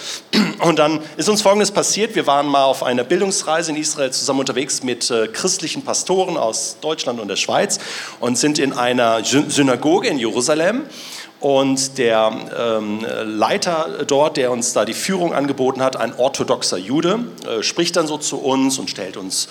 Und 0.60 0.78
dann 0.78 1.00
ist 1.16 1.28
uns 1.28 1.42
Folgendes 1.42 1.70
passiert. 1.70 2.14
Wir 2.14 2.26
waren 2.26 2.46
mal 2.46 2.64
auf 2.64 2.82
einer 2.82 3.04
Bildungsreise 3.04 3.70
in 3.70 3.76
Israel 3.76 4.10
zusammen 4.10 4.40
unterwegs 4.40 4.82
mit 4.82 5.10
äh, 5.10 5.28
christlichen 5.28 5.82
Pastoren 5.82 6.36
aus 6.36 6.76
Deutschland 6.80 7.20
und 7.20 7.28
der 7.28 7.36
Schweiz 7.36 7.78
und 8.20 8.38
sind 8.38 8.58
in 8.58 8.72
einer 8.72 9.22
Synagoge 9.24 10.08
in 10.08 10.18
Jerusalem. 10.18 10.82
Und 11.40 11.98
der 11.98 12.32
ähm, 12.58 13.06
Leiter 13.24 14.04
dort, 14.08 14.36
der 14.36 14.50
uns 14.50 14.72
da 14.72 14.84
die 14.84 14.94
Führung 14.94 15.32
angeboten 15.32 15.82
hat, 15.82 15.94
ein 15.94 16.12
orthodoxer 16.18 16.78
Jude, 16.78 17.20
äh, 17.46 17.62
spricht 17.62 17.94
dann 17.94 18.08
so 18.08 18.18
zu 18.18 18.38
uns 18.38 18.78
und 18.80 18.90
stellt 18.90 19.16
uns 19.16 19.48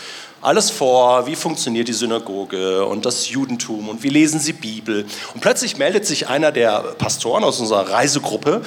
alles 0.48 0.70
vor, 0.70 1.28
wie 1.28 1.36
funktioniert 1.36 1.90
die 1.90 1.94
Synagoge 1.94 2.86
und 2.86 3.06
das 3.06 3.30
Judentum 3.30 3.90
und 3.90 4.02
wie 4.02 4.08
lesen 4.08 4.40
sie 4.40 4.54
Bibel. 4.54 5.06
Und 5.34 5.42
plötzlich 5.42 5.76
meldet 5.76 6.06
sich 6.06 6.30
einer 6.30 6.54
der 6.54 6.80
Pastoren 6.98 7.44
aus 7.44 7.60
unserer 7.60 7.90
Reisegruppe, 7.90 8.62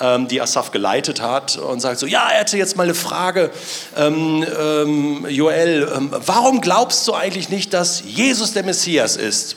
ähm, 0.00 0.26
die 0.26 0.40
Asaf 0.40 0.70
geleitet 0.70 1.20
hat, 1.20 1.58
und 1.58 1.80
sagt 1.80 1.98
so, 1.98 2.06
ja, 2.06 2.30
er 2.30 2.40
hätte 2.40 2.56
jetzt 2.56 2.78
mal 2.78 2.84
eine 2.84 2.94
Frage, 2.94 3.50
ähm, 3.98 4.42
ähm, 4.58 5.26
Joel, 5.28 5.92
ähm, 5.94 6.10
warum 6.24 6.62
glaubst 6.62 7.06
du 7.06 7.12
eigentlich 7.12 7.50
nicht, 7.50 7.74
dass 7.74 8.02
Jesus 8.06 8.54
der 8.54 8.62
Messias 8.62 9.16
ist? 9.16 9.56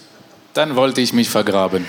Dann 0.53 0.75
wollte 0.75 0.99
ich 0.99 1.13
mich 1.13 1.29
vergraben. 1.29 1.85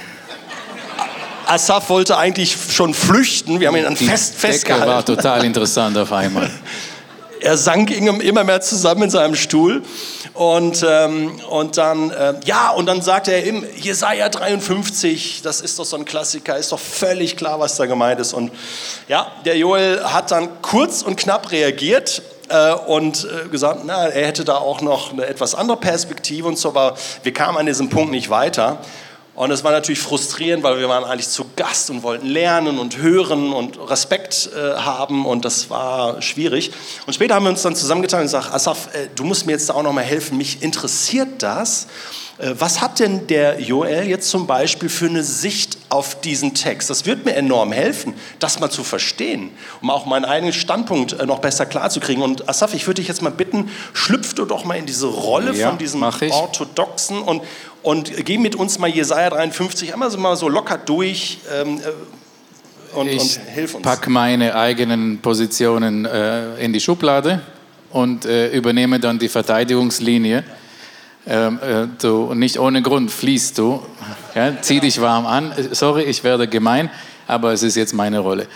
Asaf 1.46 1.88
wollte 1.90 2.16
eigentlich 2.16 2.56
schon 2.70 2.94
flüchten, 2.94 3.58
wir 3.58 3.66
haben 3.66 3.74
ihn 3.74 3.82
dann 3.82 3.96
Die 3.96 4.06
fest, 4.06 4.34
Decke 4.34 4.46
festgehalten. 4.46 4.86
war 4.86 5.04
total 5.04 5.44
interessant 5.44 5.98
auf 5.98 6.12
einmal. 6.12 6.48
er 7.42 7.56
sank 7.56 7.90
immer 7.90 8.44
mehr 8.44 8.60
zusammen 8.60 9.04
in 9.04 9.10
seinem 9.10 9.34
Stuhl. 9.34 9.82
Und, 10.34 10.84
ähm, 10.88 11.40
und 11.50 11.76
dann, 11.76 12.10
äh, 12.10 12.34
ja, 12.44 12.70
und 12.70 12.86
dann 12.86 13.02
sagte 13.02 13.32
er 13.32 13.44
im 13.44 13.64
Jesaja 13.76 14.28
53, 14.28 15.42
das 15.42 15.60
ist 15.60 15.78
doch 15.78 15.84
so 15.84 15.96
ein 15.96 16.06
Klassiker, 16.06 16.56
ist 16.56 16.72
doch 16.72 16.78
völlig 16.78 17.36
klar, 17.36 17.60
was 17.60 17.76
da 17.76 17.84
gemeint 17.86 18.18
ist. 18.18 18.32
Und 18.32 18.50
ja, 19.08 19.30
der 19.44 19.58
Joel 19.58 20.02
hat 20.04 20.30
dann 20.30 20.62
kurz 20.62 21.02
und 21.02 21.16
knapp 21.16 21.50
reagiert 21.50 22.22
äh, 22.48 22.72
und 22.72 23.24
äh, 23.24 23.48
gesagt, 23.48 23.80
na, 23.84 24.06
er 24.06 24.26
hätte 24.26 24.44
da 24.44 24.56
auch 24.56 24.80
noch 24.80 25.12
eine 25.12 25.26
etwas 25.26 25.54
andere 25.54 25.76
Perspektive 25.76 26.48
und 26.48 26.58
so, 26.58 26.70
aber 26.70 26.94
wir 27.22 27.32
kamen 27.32 27.58
an 27.58 27.66
diesem 27.66 27.90
Punkt 27.90 28.10
nicht 28.10 28.30
weiter. 28.30 28.78
Und 29.34 29.50
es 29.50 29.64
war 29.64 29.72
natürlich 29.72 30.00
frustrierend, 30.00 30.62
weil 30.62 30.78
wir 30.78 30.88
waren 30.90 31.04
eigentlich 31.04 31.28
zu 31.28 31.46
Gast 31.56 31.88
und 31.88 32.02
wollten 32.02 32.26
lernen 32.26 32.78
und 32.78 32.98
hören 32.98 33.54
und 33.54 33.78
Respekt 33.88 34.50
äh, 34.54 34.74
haben 34.74 35.24
und 35.24 35.46
das 35.46 35.70
war 35.70 36.20
schwierig. 36.20 36.70
Und 37.06 37.14
später 37.14 37.34
haben 37.34 37.44
wir 37.44 37.50
uns 37.50 37.62
dann 37.62 37.74
zusammengetan 37.74 38.20
und 38.20 38.26
gesagt, 38.26 38.52
Asaf, 38.52 38.88
äh, 38.94 39.08
du 39.14 39.24
musst 39.24 39.46
mir 39.46 39.52
jetzt 39.52 39.70
da 39.70 39.74
auch 39.74 39.82
noch 39.82 39.94
mal 39.94 40.04
helfen, 40.04 40.36
mich 40.36 40.62
interessiert 40.62 41.42
das. 41.42 41.86
Äh, 42.36 42.54
was 42.58 42.82
hat 42.82 42.98
denn 42.98 43.26
der 43.26 43.58
Joel 43.58 44.06
jetzt 44.06 44.28
zum 44.28 44.46
Beispiel 44.46 44.90
für 44.90 45.06
eine 45.06 45.22
Sicht 45.22 45.78
auf 45.92 46.20
diesen 46.20 46.54
Text? 46.54 46.90
Das 46.90 47.06
wird 47.06 47.24
mir 47.24 47.34
enorm 47.34 47.70
helfen, 47.72 48.14
das 48.38 48.58
mal 48.60 48.70
zu 48.70 48.82
verstehen, 48.82 49.50
um 49.80 49.90
auch 49.90 50.06
meinen 50.06 50.24
eigenen 50.24 50.52
Standpunkt 50.52 51.12
äh, 51.12 51.26
noch 51.26 51.38
besser 51.40 51.66
klarzukriegen. 51.66 52.22
Und 52.22 52.48
Asaf, 52.48 52.74
ich 52.74 52.86
würde 52.86 53.00
dich 53.00 53.08
jetzt 53.08 53.22
mal 53.22 53.30
bitten, 53.30 53.70
schlüpf 53.92 54.34
du 54.34 54.44
doch 54.44 54.64
mal 54.64 54.74
in 54.74 54.86
diese 54.86 55.06
Rolle 55.06 55.52
Ja, 55.54 55.68
von 55.68 55.78
diesem. 55.78 56.02
Orthodoxen 56.02 57.20
und, 57.20 57.42
und 57.82 58.24
geh 58.24 58.38
mit 58.38 58.54
uns 58.56 58.78
mal 58.78 58.88
Jesaja 58.88 59.30
53 59.30 59.92
einmal 59.92 60.10
so, 60.10 60.18
mal 60.18 60.36
so 60.36 60.48
locker 60.48 60.78
durch 60.78 61.38
ähm, 61.52 61.80
äh, 61.80 62.96
und, 62.96 63.08
Ich 63.08 63.20
und 63.20 63.40
hilf 63.54 63.74
uns. 63.74 63.82
packe 63.84 64.10
meine 64.10 64.54
eigenen 64.54 65.18
Positionen 65.18 66.04
äh, 66.04 66.56
in 66.56 66.72
die 66.72 66.80
Schublade 66.80 67.40
und 67.90 68.24
äh, 68.24 68.50
übernehme 68.50 68.98
dann 69.00 69.18
die 69.18 69.28
Verteidigungslinie. 69.28 70.44
Ähm, 71.26 71.58
äh, 71.62 71.86
du, 72.00 72.34
nicht 72.34 72.58
ohne 72.58 72.82
Grund 72.82 73.10
fließt 73.10 73.56
du. 73.58 73.80
Ja, 74.34 74.54
zieh 74.62 74.80
dich 74.80 74.98
warm 75.00 75.26
an. 75.26 75.52
Sorry, 75.72 76.04
ich 76.04 76.24
werde 76.24 76.48
gemein, 76.48 76.90
aber 77.26 77.52
es 77.52 77.62
ist 77.62 77.76
jetzt 77.76 77.92
meine 77.92 78.18
Rolle. 78.18 78.46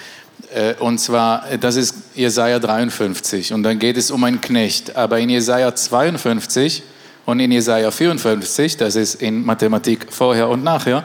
Äh, 0.54 0.74
und 0.78 0.98
zwar, 0.98 1.44
das 1.60 1.76
ist 1.76 1.94
Jesaja 2.14 2.58
53 2.58 3.52
und 3.52 3.62
dann 3.62 3.78
geht 3.78 3.98
es 3.98 4.10
um 4.10 4.24
einen 4.24 4.40
Knecht. 4.40 4.96
Aber 4.96 5.18
in 5.18 5.28
Jesaja 5.28 5.74
52 5.74 6.82
und 7.26 7.40
in 7.40 7.52
Jesaja 7.52 7.90
54, 7.90 8.78
das 8.78 8.96
ist 8.96 9.16
in 9.16 9.44
Mathematik 9.44 10.06
vorher 10.10 10.48
und 10.48 10.64
nachher, 10.64 11.04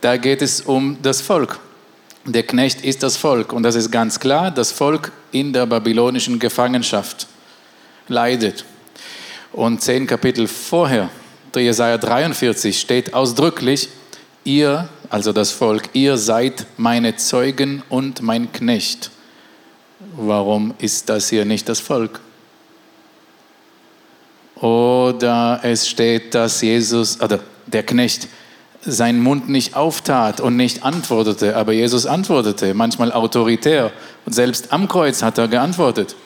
da 0.00 0.16
geht 0.16 0.40
es 0.40 0.62
um 0.62 0.96
das 1.02 1.20
Volk. 1.20 1.58
Der 2.24 2.44
Knecht 2.44 2.82
ist 2.82 3.02
das 3.02 3.16
Volk 3.16 3.52
und 3.52 3.62
das 3.62 3.74
ist 3.74 3.90
ganz 3.90 4.18
klar, 4.18 4.50
das 4.50 4.72
Volk 4.72 5.12
in 5.32 5.52
der 5.52 5.66
babylonischen 5.66 6.38
Gefangenschaft 6.38 7.26
leidet. 8.08 8.64
Und 9.52 9.82
zehn 9.82 10.06
Kapitel 10.06 10.48
vorher, 10.48 11.10
Jesaja 11.60 11.98
43, 11.98 12.78
steht 12.80 13.14
ausdrücklich, 13.14 13.88
ihr, 14.44 14.88
also 15.10 15.32
das 15.32 15.50
Volk, 15.50 15.90
ihr 15.92 16.16
seid 16.16 16.66
meine 16.76 17.16
Zeugen 17.16 17.82
und 17.88 18.22
mein 18.22 18.52
Knecht. 18.52 19.10
Warum 20.16 20.74
ist 20.78 21.08
das 21.08 21.28
hier 21.28 21.44
nicht 21.44 21.68
das 21.68 21.80
Volk? 21.80 22.20
Oder 24.56 25.60
es 25.62 25.88
steht, 25.88 26.34
dass 26.34 26.62
Jesus, 26.62 27.20
oder 27.20 27.40
der 27.66 27.82
Knecht, 27.82 28.28
seinen 28.84 29.22
Mund 29.22 29.48
nicht 29.48 29.76
auftat 29.76 30.40
und 30.40 30.56
nicht 30.56 30.84
antwortete, 30.84 31.56
aber 31.56 31.72
Jesus 31.72 32.06
antwortete, 32.06 32.74
manchmal 32.74 33.12
autoritär. 33.12 33.92
Und 34.26 34.32
selbst 34.32 34.72
am 34.72 34.88
Kreuz 34.88 35.22
hat 35.22 35.38
er 35.38 35.48
geantwortet. 35.48 36.16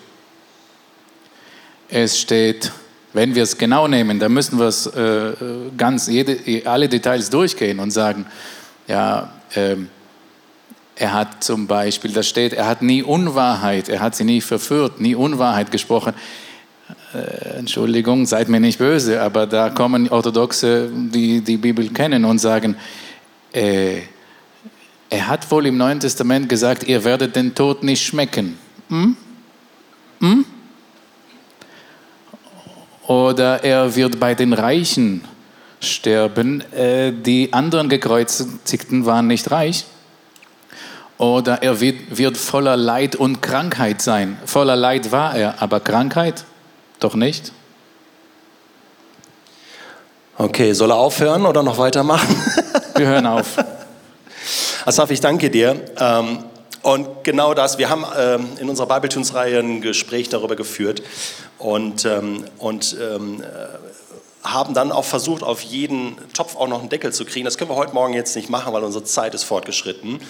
Es 1.88 2.18
steht, 2.18 2.72
wenn 3.16 3.34
wir 3.34 3.44
es 3.44 3.56
genau 3.56 3.88
nehmen, 3.88 4.18
dann 4.18 4.32
müssen 4.32 4.58
wir 4.58 4.66
es 4.66 4.86
äh, 4.86 5.32
ganz, 5.76 6.06
jede, 6.06 6.66
alle 6.66 6.86
Details 6.86 7.30
durchgehen 7.30 7.78
und 7.78 7.90
sagen, 7.90 8.26
ja, 8.86 9.32
ähm, 9.54 9.88
er 10.96 11.14
hat 11.14 11.42
zum 11.42 11.66
Beispiel, 11.66 12.12
da 12.12 12.22
steht, 12.22 12.52
er 12.52 12.66
hat 12.66 12.82
nie 12.82 13.02
Unwahrheit, 13.02 13.88
er 13.88 14.00
hat 14.00 14.14
sie 14.14 14.24
nie 14.24 14.42
verführt, 14.42 15.00
nie 15.00 15.14
Unwahrheit 15.14 15.70
gesprochen. 15.70 16.12
Äh, 17.14 17.58
Entschuldigung, 17.58 18.26
seid 18.26 18.50
mir 18.50 18.60
nicht 18.60 18.78
böse, 18.78 19.22
aber 19.22 19.46
da 19.46 19.70
kommen 19.70 20.10
Orthodoxe, 20.10 20.90
die 20.92 21.40
die 21.40 21.56
Bibel 21.56 21.88
kennen 21.88 22.26
und 22.26 22.38
sagen, 22.38 22.76
äh, 23.52 24.02
er 25.08 25.28
hat 25.28 25.50
wohl 25.50 25.64
im 25.64 25.78
Neuen 25.78 26.00
Testament 26.00 26.50
gesagt, 26.50 26.84
ihr 26.84 27.02
werdet 27.02 27.34
den 27.34 27.54
Tod 27.54 27.82
nicht 27.82 28.04
schmecken. 28.04 28.58
Hm? 28.90 29.16
Hm? 30.20 30.44
Oder 33.06 33.62
er 33.62 33.94
wird 33.94 34.18
bei 34.18 34.34
den 34.34 34.52
Reichen 34.52 35.24
sterben. 35.80 36.60
Äh, 36.72 37.12
die 37.12 37.52
anderen 37.52 37.88
Gekreuzigten 37.88 39.06
waren 39.06 39.26
nicht 39.26 39.50
reich. 39.50 39.84
Oder 41.18 41.62
er 41.62 41.80
wird, 41.80 42.18
wird 42.18 42.36
voller 42.36 42.76
Leid 42.76 43.16
und 43.16 43.40
Krankheit 43.40 44.02
sein. 44.02 44.36
Voller 44.44 44.76
Leid 44.76 45.12
war 45.12 45.34
er, 45.34 45.62
aber 45.62 45.80
Krankheit 45.80 46.44
doch 47.00 47.14
nicht. 47.14 47.52
Okay, 50.36 50.74
soll 50.74 50.90
er 50.90 50.96
aufhören 50.96 51.46
oder 51.46 51.62
noch 51.62 51.78
weitermachen? 51.78 52.28
Wir 52.96 53.06
hören 53.06 53.26
auf. 53.26 53.56
Asaf, 54.84 55.10
ich 55.10 55.20
danke 55.20 55.48
dir. 55.48 55.80
Ähm, 55.98 56.44
Und 56.86 57.24
genau 57.24 57.52
das, 57.52 57.78
wir 57.78 57.90
haben 57.90 58.04
ähm, 58.16 58.46
in 58.60 58.68
unserer 58.68 58.86
Bibletunes-Reihe 58.86 59.58
ein 59.58 59.80
Gespräch 59.80 60.28
darüber 60.28 60.54
geführt 60.54 61.02
und, 61.58 62.04
ähm, 62.04 62.44
und 62.58 62.96
ähm, 63.00 63.42
äh, 63.42 64.46
haben 64.48 64.72
dann 64.72 64.92
auch 64.92 65.04
versucht, 65.04 65.42
auf 65.42 65.62
jeden 65.62 66.16
Topf 66.32 66.54
auch 66.54 66.68
noch 66.68 66.78
einen 66.78 66.88
Deckel 66.88 67.12
zu 67.12 67.24
kriegen. 67.24 67.44
Das 67.44 67.58
können 67.58 67.70
wir 67.70 67.74
heute 67.74 67.92
Morgen 67.92 68.14
jetzt 68.14 68.36
nicht 68.36 68.50
machen, 68.50 68.72
weil 68.72 68.84
unsere 68.84 69.02
Zeit 69.02 69.34
ist 69.34 69.42
fortgeschritten. 69.42 70.20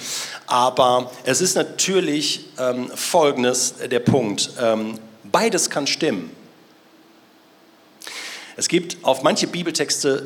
Aber 0.47 1.11
es 1.25 1.43
ist 1.43 1.57
natürlich 1.57 2.47
ähm, 2.59 2.91
folgendes 2.95 3.75
der 3.91 4.01
Punkt. 4.01 4.49
Ähm, 4.59 4.99
beides 5.25 5.69
kann 5.69 5.87
stimmen. 5.87 6.35
Es 8.57 8.69
gibt 8.69 8.97
auf 9.05 9.23
manche 9.23 9.47
Bibeltexte 9.47 10.23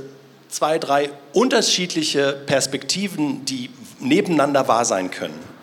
zwei, 0.48 0.78
drei 0.78 1.10
unterschiedliche 1.32 2.34
Perspektiven, 2.46 3.44
die 3.46 3.68
nebeneinander 3.98 4.68
wahr 4.68 4.84
sein 4.84 5.10
können. 5.10 5.59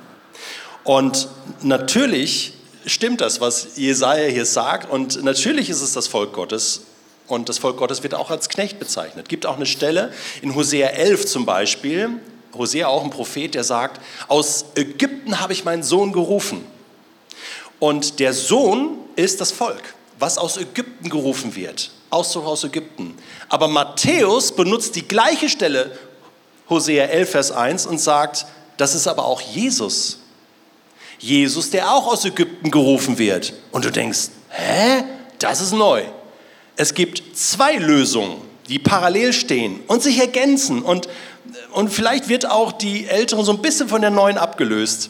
Und 0.88 1.28
natürlich 1.64 2.54
stimmt 2.86 3.20
das, 3.20 3.42
was 3.42 3.76
Jesaja 3.76 4.30
hier 4.30 4.46
sagt, 4.46 4.90
und 4.90 5.22
natürlich 5.22 5.70
ist 5.70 5.82
es 5.82 5.92
das 5.92 6.08
Volk 6.08 6.32
Gottes. 6.32 6.84
Und 7.28 7.50
das 7.50 7.58
Volk 7.58 7.76
Gottes 7.76 8.04
wird 8.04 8.14
auch 8.14 8.32
als 8.32 8.48
Knecht 8.48 8.80
bezeichnet. 8.80 9.28
Gibt 9.28 9.46
auch 9.46 9.58
eine 9.58 9.66
Stelle 9.66 10.14
in 10.42 10.56
Hosea 10.56 10.88
11 10.88 11.26
zum 11.26 11.46
Beispiel, 11.46 12.22
Hosea 12.54 12.88
auch 12.88 13.04
ein 13.04 13.10
Prophet, 13.10 13.54
der 13.54 13.66
sagt, 13.66 14.00
aus 14.30 14.64
Ägypten 14.76 15.42
habe 15.42 15.52
ich 15.52 15.66
meinen 15.66 15.84
Sohn 15.84 16.14
gerufen. 16.14 16.66
Und 17.80 18.22
der 18.22 18.34
Sohn 18.34 18.98
ist 19.18 19.42
das 19.42 19.52
Volk, 19.52 19.94
was 20.20 20.38
aus 20.38 20.56
Ägypten 20.56 21.10
gerufen 21.10 21.54
wird. 21.58 21.92
Auszug 22.12 22.46
aus 22.46 22.64
Ägypten. 22.64 23.18
Aber 23.50 23.68
Matthäus 23.68 24.54
benutzt 24.54 24.96
die 24.96 25.06
gleiche 25.06 25.50
Stelle, 25.50 25.92
Hosea 26.70 27.08
11, 27.08 27.30
Vers 27.30 27.52
1, 27.52 27.88
und 27.88 28.00
sagt, 28.00 28.46
das 28.78 28.96
ist 28.96 29.08
aber 29.08 29.26
auch 29.26 29.42
Jesus. 29.42 30.20
Jesus, 31.20 31.70
der 31.70 31.92
auch 31.92 32.08
aus 32.08 32.26
Ägypten 32.26 32.72
gerufen 32.72 33.18
wird. 33.18 33.54
Und 33.72 33.86
du 33.86 33.92
denkst, 33.92 34.30
hä? 34.50 35.04
Das 35.40 35.62
ist 35.62 35.74
neu. 35.74 36.04
Es 36.76 36.94
gibt 36.94 37.24
zwei 37.38 37.76
Lösungen, 37.76 38.42
die 38.70 38.80
parallel 38.80 39.34
stehen 39.34 39.80
und 39.88 40.02
sich 40.02 40.20
ergänzen. 40.20 40.82
Und, 40.82 41.08
und 41.72 41.90
vielleicht 41.90 42.30
wird 42.30 42.50
auch 42.50 42.72
die 42.72 43.06
ältere 43.06 43.44
so 43.44 43.52
ein 43.52 43.62
bisschen 43.62 43.90
von 43.90 44.02
der 44.02 44.10
neuen 44.10 44.38
abgelöst. 44.38 45.10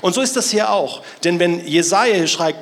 Und 0.00 0.14
so 0.14 0.20
ist 0.20 0.36
das 0.36 0.50
hier 0.50 0.70
auch. 0.70 1.02
Denn 1.24 1.38
wenn 1.38 1.66
Jesaja 1.66 2.26
schreibt, 2.26 2.58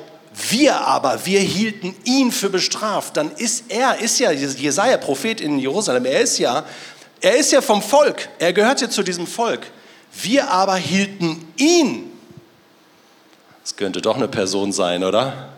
wir 0.49 0.81
aber, 0.81 1.25
wir 1.25 1.39
hielten 1.39 1.95
ihn 2.03 2.31
für 2.31 2.49
bestraft, 2.49 3.15
dann 3.17 3.31
ist 3.31 3.65
er, 3.69 3.99
ist 3.99 4.19
ja 4.19 4.31
Jesaja, 4.31 4.97
Prophet 4.97 5.39
in 5.39 5.59
Jerusalem, 5.59 6.05
er 6.05 6.21
ist 6.21 6.37
ja, 6.39 6.65
er 7.21 7.35
ist 7.37 7.51
ja 7.53 7.61
vom 7.61 7.81
Volk, 7.81 8.27
er 8.37 8.51
gehört 8.51 8.81
ja 8.81 8.89
zu 8.89 9.01
diesem 9.01 9.27
Volk. 9.27 9.71
Wir 10.21 10.49
aber 10.49 10.75
hielten 10.75 11.47
ihn. 11.57 12.11
Das 13.65 13.75
könnte 13.77 13.99
doch 13.99 14.15
eine 14.15 14.27
Person 14.27 14.71
sein, 14.71 15.03
oder? 15.03 15.49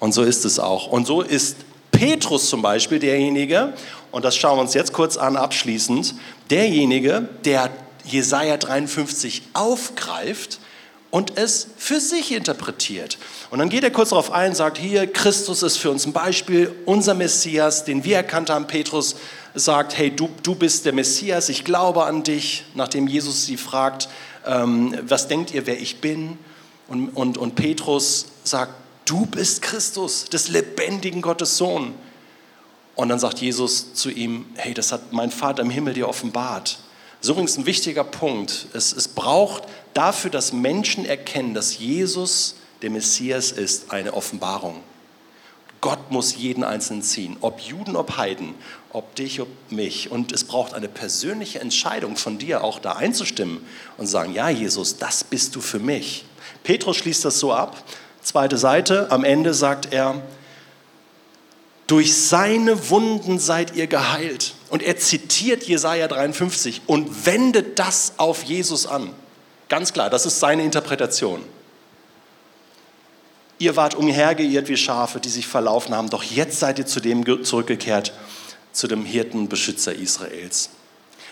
Und 0.00 0.12
so 0.12 0.22
ist 0.22 0.44
es 0.44 0.58
auch. 0.58 0.88
Und 0.88 1.06
so 1.06 1.22
ist 1.22 1.56
Petrus 1.92 2.50
zum 2.50 2.60
Beispiel 2.60 2.98
derjenige, 2.98 3.72
und 4.10 4.22
das 4.22 4.36
schauen 4.36 4.58
wir 4.58 4.60
uns 4.60 4.74
jetzt 4.74 4.92
kurz 4.92 5.16
an 5.16 5.38
abschließend, 5.38 6.14
derjenige, 6.50 7.26
der 7.46 7.70
Jesaja 8.04 8.58
53 8.58 9.44
aufgreift 9.54 10.60
und 11.10 11.38
es 11.38 11.68
für 11.78 12.00
sich 12.00 12.32
interpretiert. 12.32 13.16
Und 13.48 13.58
dann 13.58 13.70
geht 13.70 13.82
er 13.82 13.90
kurz 13.90 14.10
darauf 14.10 14.30
ein, 14.30 14.54
sagt 14.54 14.76
hier, 14.76 15.10
Christus 15.10 15.62
ist 15.62 15.78
für 15.78 15.90
uns 15.90 16.04
ein 16.04 16.12
Beispiel, 16.12 16.70
unser 16.84 17.14
Messias, 17.14 17.86
den 17.86 18.04
wir 18.04 18.16
erkannt 18.16 18.50
haben. 18.50 18.66
Petrus 18.66 19.16
sagt, 19.54 19.96
hey, 19.96 20.14
du, 20.14 20.28
du 20.42 20.54
bist 20.54 20.84
der 20.84 20.92
Messias, 20.92 21.48
ich 21.48 21.64
glaube 21.64 22.04
an 22.04 22.24
dich, 22.24 22.66
nachdem 22.74 23.06
Jesus 23.06 23.46
sie 23.46 23.56
fragt, 23.56 24.10
ähm, 24.48 24.98
was 25.02 25.28
denkt 25.28 25.52
ihr, 25.52 25.66
wer 25.66 25.80
ich 25.80 26.00
bin? 26.00 26.38
Und, 26.88 27.10
und, 27.10 27.38
und 27.38 27.54
Petrus 27.54 28.26
sagt, 28.42 28.72
du 29.04 29.26
bist 29.26 29.62
Christus, 29.62 30.24
des 30.24 30.48
lebendigen 30.48 31.22
Gottes 31.22 31.56
Sohn. 31.56 31.94
Und 32.94 33.10
dann 33.10 33.18
sagt 33.18 33.38
Jesus 33.38 33.94
zu 33.94 34.10
ihm, 34.10 34.46
hey, 34.56 34.74
das 34.74 34.90
hat 34.90 35.12
mein 35.12 35.30
Vater 35.30 35.62
im 35.62 35.70
Himmel 35.70 35.94
dir 35.94 36.08
offenbart. 36.08 36.80
Ist 37.20 37.28
übrigens 37.28 37.58
ein 37.58 37.66
wichtiger 37.66 38.04
Punkt. 38.04 38.68
Es, 38.72 38.92
es 38.92 39.06
braucht 39.06 39.64
dafür, 39.94 40.30
dass 40.30 40.52
Menschen 40.52 41.04
erkennen, 41.04 41.54
dass 41.54 41.78
Jesus 41.78 42.56
der 42.82 42.90
Messias 42.90 43.52
ist, 43.52 43.92
eine 43.92 44.14
Offenbarung. 44.14 44.82
Gott 45.80 46.10
muss 46.10 46.34
jeden 46.36 46.64
Einzelnen 46.64 47.02
ziehen, 47.02 47.36
ob 47.40 47.60
Juden, 47.60 47.94
ob 47.94 48.16
Heiden, 48.16 48.54
ob 48.92 49.14
dich, 49.14 49.40
ob 49.40 49.48
mich. 49.70 50.10
Und 50.10 50.32
es 50.32 50.44
braucht 50.44 50.74
eine 50.74 50.88
persönliche 50.88 51.60
Entscheidung 51.60 52.16
von 52.16 52.38
dir, 52.38 52.64
auch 52.64 52.80
da 52.80 52.94
einzustimmen 52.94 53.64
und 53.96 54.06
sagen, 54.06 54.34
ja 54.34 54.48
Jesus, 54.48 54.96
das 54.96 55.22
bist 55.22 55.54
du 55.54 55.60
für 55.60 55.78
mich. 55.78 56.24
Petrus 56.64 56.96
schließt 56.96 57.24
das 57.24 57.38
so 57.38 57.52
ab, 57.52 57.76
zweite 58.22 58.58
Seite, 58.58 59.10
am 59.10 59.24
Ende 59.24 59.54
sagt 59.54 59.92
er, 59.92 60.20
durch 61.86 62.14
seine 62.14 62.90
Wunden 62.90 63.38
seid 63.38 63.74
ihr 63.74 63.86
geheilt. 63.86 64.54
Und 64.70 64.82
er 64.82 64.98
zitiert 64.98 65.62
Jesaja 65.64 66.06
53 66.06 66.82
und 66.86 67.24
wendet 67.24 67.78
das 67.78 68.14
auf 68.18 68.42
Jesus 68.42 68.86
an. 68.86 69.10
Ganz 69.68 69.92
klar, 69.92 70.10
das 70.10 70.26
ist 70.26 70.40
seine 70.40 70.62
Interpretation. 70.64 71.42
Ihr 73.58 73.74
wart 73.76 73.94
umhergeirrt 73.94 74.68
wie 74.68 74.76
Schafe, 74.76 75.18
die 75.18 75.28
sich 75.28 75.46
verlaufen 75.46 75.94
haben, 75.94 76.10
doch 76.10 76.22
jetzt 76.22 76.60
seid 76.60 76.78
ihr 76.78 76.86
zu 76.86 77.00
dem 77.00 77.44
zurückgekehrt, 77.44 78.12
zu 78.72 78.86
dem 78.86 79.04
Hirten, 79.04 79.48
Beschützer 79.48 79.94
Israels. 79.94 80.70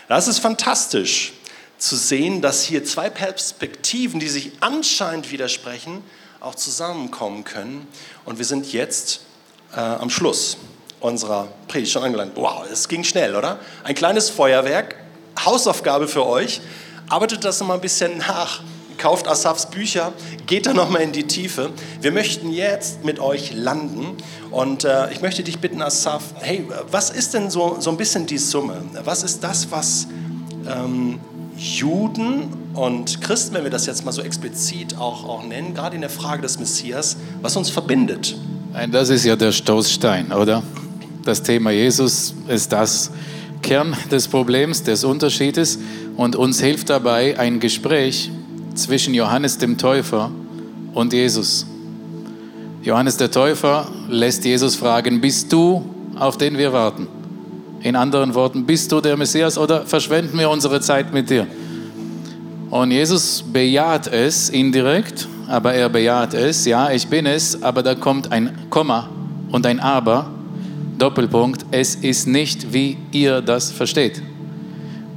Das 0.09 0.27
ist 0.27 0.39
fantastisch 0.39 1.33
zu 1.77 1.95
sehen, 1.95 2.41
dass 2.41 2.63
hier 2.63 2.83
zwei 2.83 3.09
Perspektiven, 3.09 4.19
die 4.19 4.27
sich 4.27 4.51
anscheinend 4.59 5.31
widersprechen, 5.31 6.03
auch 6.39 6.55
zusammenkommen 6.55 7.43
können. 7.43 7.87
Und 8.25 8.37
wir 8.37 8.45
sind 8.45 8.71
jetzt 8.73 9.21
äh, 9.75 9.79
am 9.79 10.09
Schluss 10.09 10.57
unserer 10.99 11.47
Predigt 11.67 11.91
schon 11.91 12.03
angelangt. 12.03 12.33
Wow, 12.35 12.65
es 12.71 12.87
ging 12.87 13.03
schnell, 13.03 13.35
oder? 13.35 13.59
Ein 13.83 13.95
kleines 13.95 14.29
Feuerwerk, 14.29 14.95
Hausaufgabe 15.43 16.07
für 16.07 16.25
euch. 16.25 16.61
Arbeitet 17.09 17.43
das 17.43 17.59
noch 17.59 17.67
mal 17.67 17.75
ein 17.75 17.81
bisschen 17.81 18.17
nach 18.17 18.61
kauft 18.97 19.27
Asafs 19.27 19.69
Bücher, 19.69 20.13
geht 20.45 20.65
da 20.65 20.73
nochmal 20.73 21.01
in 21.01 21.11
die 21.11 21.23
Tiefe. 21.23 21.71
Wir 22.01 22.11
möchten 22.11 22.51
jetzt 22.51 23.03
mit 23.03 23.19
euch 23.19 23.53
landen 23.53 24.17
und 24.51 24.83
äh, 24.83 25.11
ich 25.11 25.21
möchte 25.21 25.43
dich 25.43 25.59
bitten, 25.59 25.81
Asaf, 25.81 26.23
hey, 26.39 26.67
was 26.89 27.09
ist 27.09 27.33
denn 27.33 27.49
so, 27.49 27.77
so 27.79 27.89
ein 27.89 27.97
bisschen 27.97 28.25
die 28.25 28.37
Summe? 28.37 28.81
Was 29.03 29.23
ist 29.23 29.43
das, 29.43 29.71
was 29.71 30.07
ähm, 30.67 31.19
Juden 31.57 32.53
und 32.73 33.21
Christen, 33.21 33.55
wenn 33.55 33.63
wir 33.63 33.71
das 33.71 33.85
jetzt 33.85 34.05
mal 34.05 34.11
so 34.11 34.21
explizit 34.21 34.97
auch, 34.97 35.27
auch 35.27 35.43
nennen, 35.43 35.73
gerade 35.73 35.95
in 35.95 36.01
der 36.01 36.09
Frage 36.09 36.41
des 36.41 36.59
Messias, 36.59 37.17
was 37.41 37.55
uns 37.55 37.69
verbindet? 37.69 38.35
Das 38.91 39.09
ist 39.09 39.25
ja 39.25 39.35
der 39.35 39.51
Stoßstein, 39.51 40.31
oder? 40.31 40.61
Das 41.23 41.41
Thema 41.41 41.71
Jesus 41.71 42.35
ist 42.47 42.71
das 42.71 43.11
Kern 43.63 43.97
des 44.11 44.27
Problems, 44.27 44.83
des 44.83 45.03
Unterschiedes 45.03 45.79
und 46.15 46.35
uns 46.35 46.61
hilft 46.61 46.89
dabei 46.89 47.37
ein 47.39 47.59
Gespräch 47.59 48.31
zwischen 48.77 49.13
Johannes 49.13 49.57
dem 49.57 49.77
Täufer 49.77 50.31
und 50.93 51.13
Jesus. 51.13 51.65
Johannes 52.83 53.17
der 53.17 53.31
Täufer 53.31 53.87
lässt 54.09 54.45
Jesus 54.45 54.75
fragen, 54.75 55.19
bist 55.19 55.51
du, 55.51 55.83
auf 56.15 56.37
den 56.37 56.57
wir 56.57 56.71
warten? 56.73 57.07
In 57.81 57.95
anderen 57.95 58.33
Worten, 58.33 58.65
bist 58.65 58.91
du 58.91 59.01
der 59.01 59.17
Messias 59.17 59.57
oder 59.57 59.85
verschwenden 59.85 60.37
wir 60.39 60.49
unsere 60.49 60.79
Zeit 60.81 61.13
mit 61.13 61.29
dir? 61.29 61.47
Und 62.69 62.91
Jesus 62.91 63.43
bejaht 63.43 64.07
es 64.07 64.49
indirekt, 64.49 65.27
aber 65.47 65.73
er 65.73 65.89
bejaht 65.89 66.33
es, 66.33 66.65
ja, 66.65 66.91
ich 66.91 67.07
bin 67.07 67.25
es, 67.25 67.61
aber 67.61 67.83
da 67.83 67.95
kommt 67.95 68.31
ein 68.31 68.67
Komma 68.69 69.09
und 69.51 69.65
ein 69.65 69.79
Aber, 69.79 70.29
Doppelpunkt, 70.97 71.65
es 71.71 71.95
ist 71.95 72.27
nicht, 72.27 72.73
wie 72.73 72.97
ihr 73.11 73.41
das 73.41 73.71
versteht. 73.71 74.21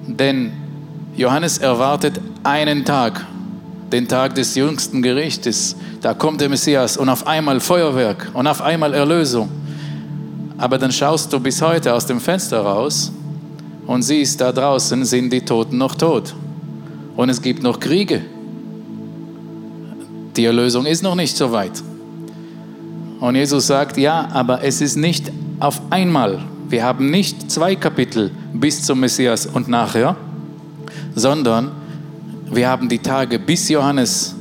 Denn 0.06 0.52
Johannes 1.16 1.58
erwartet 1.58 2.20
einen 2.42 2.84
Tag 2.84 3.26
den 3.92 4.07
Tag 4.07 4.35
des 4.35 4.55
jüngsten 4.55 5.03
Gerichtes. 5.03 5.76
Da 6.00 6.14
kommt 6.14 6.40
der 6.40 6.48
Messias 6.48 6.96
und 6.96 7.09
auf 7.09 7.26
einmal 7.26 7.61
Feuerwerk 7.61 8.31
und 8.35 8.46
auf 8.46 8.62
einmal 8.62 8.94
Erlösung. 8.94 9.48
Aber 10.59 10.79
dann 10.79 10.92
schaust 10.92 11.33
du 11.33 11.40
bis 11.40 11.61
heute 11.62 11.92
aus 11.94 12.07
dem 12.07 12.20
Fenster 12.20 12.61
raus 12.61 13.12
und 13.87 14.03
siehst, 14.03 14.40
da 14.40 14.53
draußen 14.53 15.05
sind 15.05 15.33
die 15.33 15.40
Toten 15.40 15.79
noch 15.79 15.94
tot. 15.94 16.35
Und 17.16 17.29
es 17.29 17.42
gibt 17.42 17.62
noch 17.62 17.81
Kriege. 17.81 18.22
Die 20.37 20.44
Erlösung 20.44 20.87
ist 20.87 21.03
noch 21.03 21.14
nicht 21.14 21.37
so 21.37 21.50
weit. 21.50 21.83
Und 23.20 23.35
Jesus 23.35 23.66
sagt, 23.66 23.96
ja, 23.96 24.29
aber 24.33 24.62
es 24.62 24.81
ist 24.81 24.96
nicht 24.96 25.31
auf 25.59 25.81
einmal. 25.90 26.40
Wir 26.68 26.85
haben 26.85 27.11
nicht 27.11 27.50
zwei 27.50 27.74
Kapitel 27.74 28.31
bis 28.53 28.83
zum 28.83 29.00
Messias 29.00 29.46
und 29.46 29.68
nachher, 29.68 30.16
sondern 31.14 31.72
wir 32.52 32.68
haben 32.68 32.88
die 32.88 32.98
Tage 32.98 33.38
bis 33.38 33.68
Johannes 33.68 34.34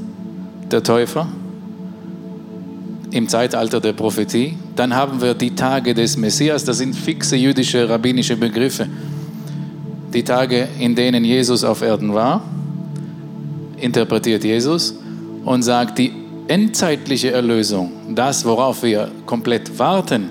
der 0.71 0.83
Täufer 0.83 1.27
im 3.11 3.27
Zeitalter 3.27 3.79
der 3.79 3.93
Prophetie. 3.93 4.57
Dann 4.75 4.95
haben 4.95 5.21
wir 5.21 5.33
die 5.33 5.55
Tage 5.55 5.93
des 5.93 6.17
Messias, 6.17 6.63
das 6.63 6.77
sind 6.79 6.95
fixe 6.95 7.35
jüdische 7.35 7.87
rabbinische 7.87 8.35
Begriffe. 8.35 8.87
Die 10.13 10.23
Tage, 10.23 10.67
in 10.79 10.95
denen 10.95 11.23
Jesus 11.23 11.63
auf 11.63 11.81
Erden 11.81 12.13
war, 12.13 12.41
interpretiert 13.77 14.43
Jesus 14.43 14.95
und 15.45 15.61
sagt, 15.61 15.99
die 15.99 16.11
endzeitliche 16.47 17.31
Erlösung, 17.31 17.91
das, 18.15 18.43
worauf 18.43 18.81
wir 18.81 19.11
komplett 19.27 19.77
warten, 19.77 20.29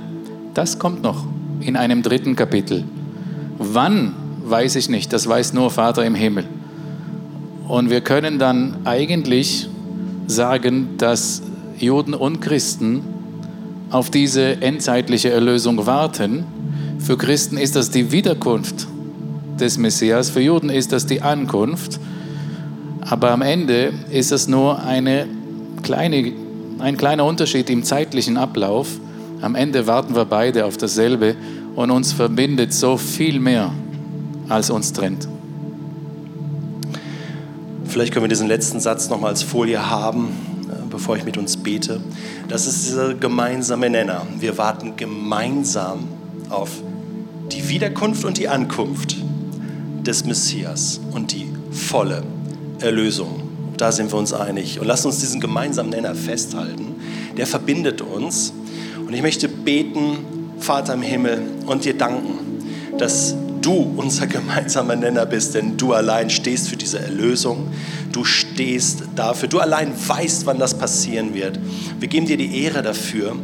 das 0.54 0.78
kommt 0.80 1.02
noch 1.02 1.24
in 1.60 1.76
einem 1.76 2.02
dritten 2.02 2.34
Kapitel. 2.34 2.84
Wann, 3.58 4.14
weiß 4.44 4.76
ich 4.76 4.88
nicht, 4.88 5.12
das 5.12 5.28
weiß 5.28 5.52
nur 5.52 5.70
Vater 5.70 6.04
im 6.04 6.16
Himmel. 6.16 6.44
Und 7.68 7.90
wir 7.90 8.00
können 8.00 8.38
dann 8.38 8.78
eigentlich 8.84 9.68
sagen, 10.26 10.96
dass 10.96 11.42
Juden 11.78 12.14
und 12.14 12.40
Christen 12.40 13.02
auf 13.90 14.10
diese 14.10 14.62
endzeitliche 14.62 15.30
Erlösung 15.30 15.86
warten. 15.86 16.44
Für 16.98 17.18
Christen 17.18 17.58
ist 17.58 17.76
das 17.76 17.90
die 17.90 18.10
Wiederkunft 18.10 18.86
des 19.60 19.76
Messias, 19.76 20.30
für 20.30 20.40
Juden 20.40 20.70
ist 20.70 20.92
das 20.92 21.06
die 21.06 21.20
Ankunft. 21.20 22.00
Aber 23.00 23.30
am 23.30 23.42
Ende 23.42 23.92
ist 24.10 24.32
es 24.32 24.48
nur 24.48 24.82
eine 24.82 25.26
kleine, 25.82 26.32
ein 26.78 26.96
kleiner 26.96 27.24
Unterschied 27.24 27.68
im 27.70 27.82
zeitlichen 27.82 28.38
Ablauf. 28.38 28.88
Am 29.42 29.54
Ende 29.54 29.86
warten 29.86 30.14
wir 30.14 30.24
beide 30.24 30.64
auf 30.64 30.78
dasselbe 30.78 31.36
und 31.76 31.90
uns 31.90 32.12
verbindet 32.12 32.72
so 32.72 32.96
viel 32.96 33.40
mehr, 33.40 33.72
als 34.48 34.70
uns 34.70 34.92
trennt. 34.92 35.28
Vielleicht 37.88 38.12
können 38.12 38.24
wir 38.24 38.28
diesen 38.28 38.48
letzten 38.48 38.80
Satz 38.80 39.08
noch 39.08 39.18
mal 39.18 39.28
als 39.28 39.42
Folie 39.42 39.88
haben, 39.88 40.28
äh, 40.70 40.88
bevor 40.90 41.16
ich 41.16 41.24
mit 41.24 41.38
uns 41.38 41.56
bete. 41.56 42.00
Das 42.46 42.66
ist 42.66 42.86
dieser 42.86 43.14
gemeinsame 43.14 43.88
Nenner. 43.88 44.26
Wir 44.38 44.58
warten 44.58 44.96
gemeinsam 44.96 46.06
auf 46.50 46.70
die 47.50 47.68
Wiederkunft 47.70 48.26
und 48.26 48.36
die 48.36 48.46
Ankunft 48.46 49.16
des 50.02 50.26
Messias 50.26 51.00
und 51.12 51.32
die 51.32 51.48
volle 51.70 52.22
Erlösung. 52.80 53.42
Da 53.78 53.90
sind 53.90 54.12
wir 54.12 54.18
uns 54.18 54.34
einig. 54.34 54.80
Und 54.80 54.86
lasst 54.86 55.06
uns 55.06 55.20
diesen 55.20 55.40
gemeinsamen 55.40 55.90
Nenner 55.90 56.14
festhalten. 56.14 56.96
Der 57.38 57.46
verbindet 57.46 58.02
uns. 58.02 58.52
Und 59.06 59.14
ich 59.14 59.22
möchte 59.22 59.48
beten, 59.48 60.18
Vater 60.58 60.92
im 60.92 61.02
Himmel, 61.02 61.40
und 61.64 61.86
dir 61.86 61.96
danken, 61.96 62.34
dass 62.98 63.34
du 63.60 63.94
unser 63.96 64.26
gemeinsamer 64.26 64.96
Nenner 64.96 65.26
bist, 65.26 65.54
denn 65.54 65.76
du 65.76 65.92
allein 65.92 66.30
stehst 66.30 66.68
für 66.68 66.76
diese 66.76 66.98
Erlösung. 66.98 67.68
Du 68.12 68.24
stehst 68.24 69.02
dafür. 69.14 69.48
Du 69.48 69.60
allein 69.60 69.92
weißt, 69.94 70.46
wann 70.46 70.58
das 70.58 70.78
passieren 70.78 71.34
wird. 71.34 71.58
Wir 71.98 72.08
geben 72.08 72.26
dir 72.26 72.36
die 72.36 72.62
Ehre 72.62 72.82
dafür, 72.82 73.36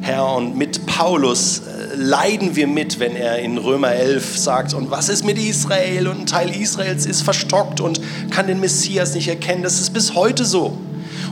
Herr. 0.00 0.34
Und 0.34 0.56
mit 0.56 0.86
Paulus 0.86 1.60
äh, 1.60 1.96
leiden 1.96 2.56
wir 2.56 2.66
mit, 2.66 3.00
wenn 3.00 3.16
er 3.16 3.38
in 3.38 3.58
Römer 3.58 3.92
11 3.92 4.38
sagt, 4.38 4.74
und 4.74 4.90
was 4.90 5.08
ist 5.08 5.24
mit 5.24 5.38
Israel? 5.38 6.08
Und 6.08 6.20
ein 6.20 6.26
Teil 6.26 6.50
Israels 6.50 7.06
ist 7.06 7.22
verstockt 7.22 7.80
und 7.80 8.00
kann 8.30 8.46
den 8.46 8.60
Messias 8.60 9.14
nicht 9.14 9.28
erkennen. 9.28 9.62
Das 9.62 9.80
ist 9.80 9.92
bis 9.92 10.14
heute 10.14 10.44
so. 10.44 10.76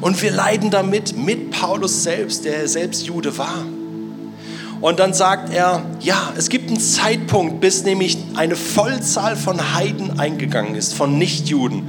Und 0.01 0.21
wir 0.23 0.31
leiden 0.31 0.71
damit 0.71 1.17
mit 1.17 1.51
Paulus 1.51 2.03
selbst, 2.03 2.45
der 2.45 2.69
selbst 2.69 3.07
Jude 3.07 3.37
war. 3.39 3.65
Und 4.81 4.99
dann 4.99 5.15
sagt 5.15 5.53
er, 5.53 5.85
ja, 6.01 6.33
es 6.37 6.49
gibt 6.49 6.69
einen 6.69 6.81
Zeitpunkt, 6.81 7.61
bis 7.61 7.85
nämlich 7.85 8.19
eine 8.35 8.57
Vollzahl 8.57 9.37
von 9.37 9.75
Heiden 9.75 10.21
eingegangen 10.21 10.75
ist, 10.75 10.95
von 10.95 11.17
Nichtjuden. 11.19 11.89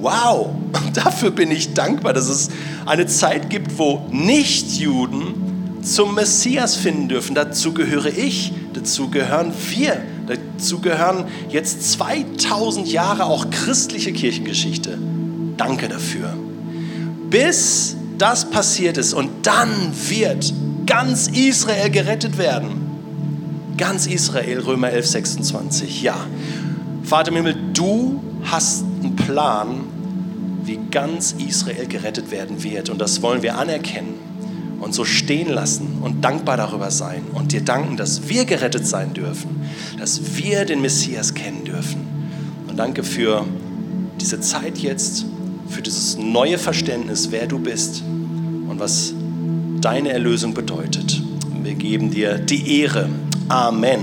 Wow, 0.00 0.50
dafür 0.94 1.30
bin 1.30 1.50
ich 1.50 1.74
dankbar, 1.74 2.12
dass 2.12 2.28
es 2.28 2.50
eine 2.86 3.06
Zeit 3.06 3.50
gibt, 3.50 3.78
wo 3.78 4.06
Nichtjuden 4.10 5.82
zum 5.82 6.14
Messias 6.14 6.76
finden 6.76 7.08
dürfen. 7.08 7.34
Dazu 7.34 7.72
gehöre 7.72 8.06
ich, 8.06 8.52
dazu 8.72 9.08
gehören 9.08 9.52
wir, 9.70 10.00
dazu 10.26 10.80
gehören 10.80 11.24
jetzt 11.48 11.90
2000 11.92 12.90
Jahre 12.90 13.24
auch 13.24 13.50
christliche 13.50 14.12
Kirchengeschichte. 14.12 14.98
Danke 15.56 15.88
dafür. 15.88 16.34
Bis 17.30 17.96
das 18.16 18.48
passiert 18.50 18.96
ist 18.96 19.12
und 19.12 19.46
dann 19.46 19.70
wird 20.08 20.52
ganz 20.88 21.28
Israel 21.28 21.90
gerettet 21.90 22.38
werden. 22.38 22.70
Ganz 23.76 24.06
Israel, 24.06 24.60
Römer 24.60 24.90
11, 24.90 25.06
26. 25.06 26.02
Ja, 26.02 26.16
Vater 27.04 27.28
im 27.28 27.36
Himmel, 27.36 27.56
du 27.74 28.20
hast 28.42 28.84
einen 29.02 29.14
Plan, 29.14 29.80
wie 30.64 30.80
ganz 30.90 31.32
Israel 31.32 31.86
gerettet 31.86 32.30
werden 32.30 32.64
wird. 32.64 32.88
Und 32.88 33.00
das 33.00 33.22
wollen 33.22 33.42
wir 33.42 33.56
anerkennen. 33.56 34.26
und 34.80 34.94
so 34.94 35.04
stehen 35.04 35.48
lassen 35.48 35.98
und 36.02 36.24
dankbar 36.24 36.56
darüber 36.56 36.92
sein 36.92 37.22
und 37.32 37.50
dir 37.50 37.62
danken, 37.62 37.96
dass 37.96 38.28
wir 38.28 38.44
gerettet 38.44 38.86
sein 38.86 39.12
dürfen, 39.12 39.60
dass 39.98 40.36
wir 40.36 40.64
den 40.66 40.80
Messias 40.80 41.34
kennen 41.34 41.64
dürfen. 41.64 42.06
Und 42.68 42.78
danke 42.78 43.02
für 43.02 43.44
diese 44.20 44.40
Zeit 44.40 44.78
jetzt, 44.78 45.26
für 45.68 45.82
dieses 45.82 46.16
neue 46.16 46.58
Verständnis, 46.58 47.32
wer 47.32 47.48
du 47.48 47.58
bist 47.58 48.04
und 48.68 48.78
was 48.78 49.14
deine 49.80 50.10
Erlösung 50.10 50.54
bedeutet. 50.54 51.22
Wir 51.62 51.74
geben 51.74 52.10
dir 52.10 52.38
die 52.38 52.80
Ehre. 52.80 53.08
Amen. 53.48 54.00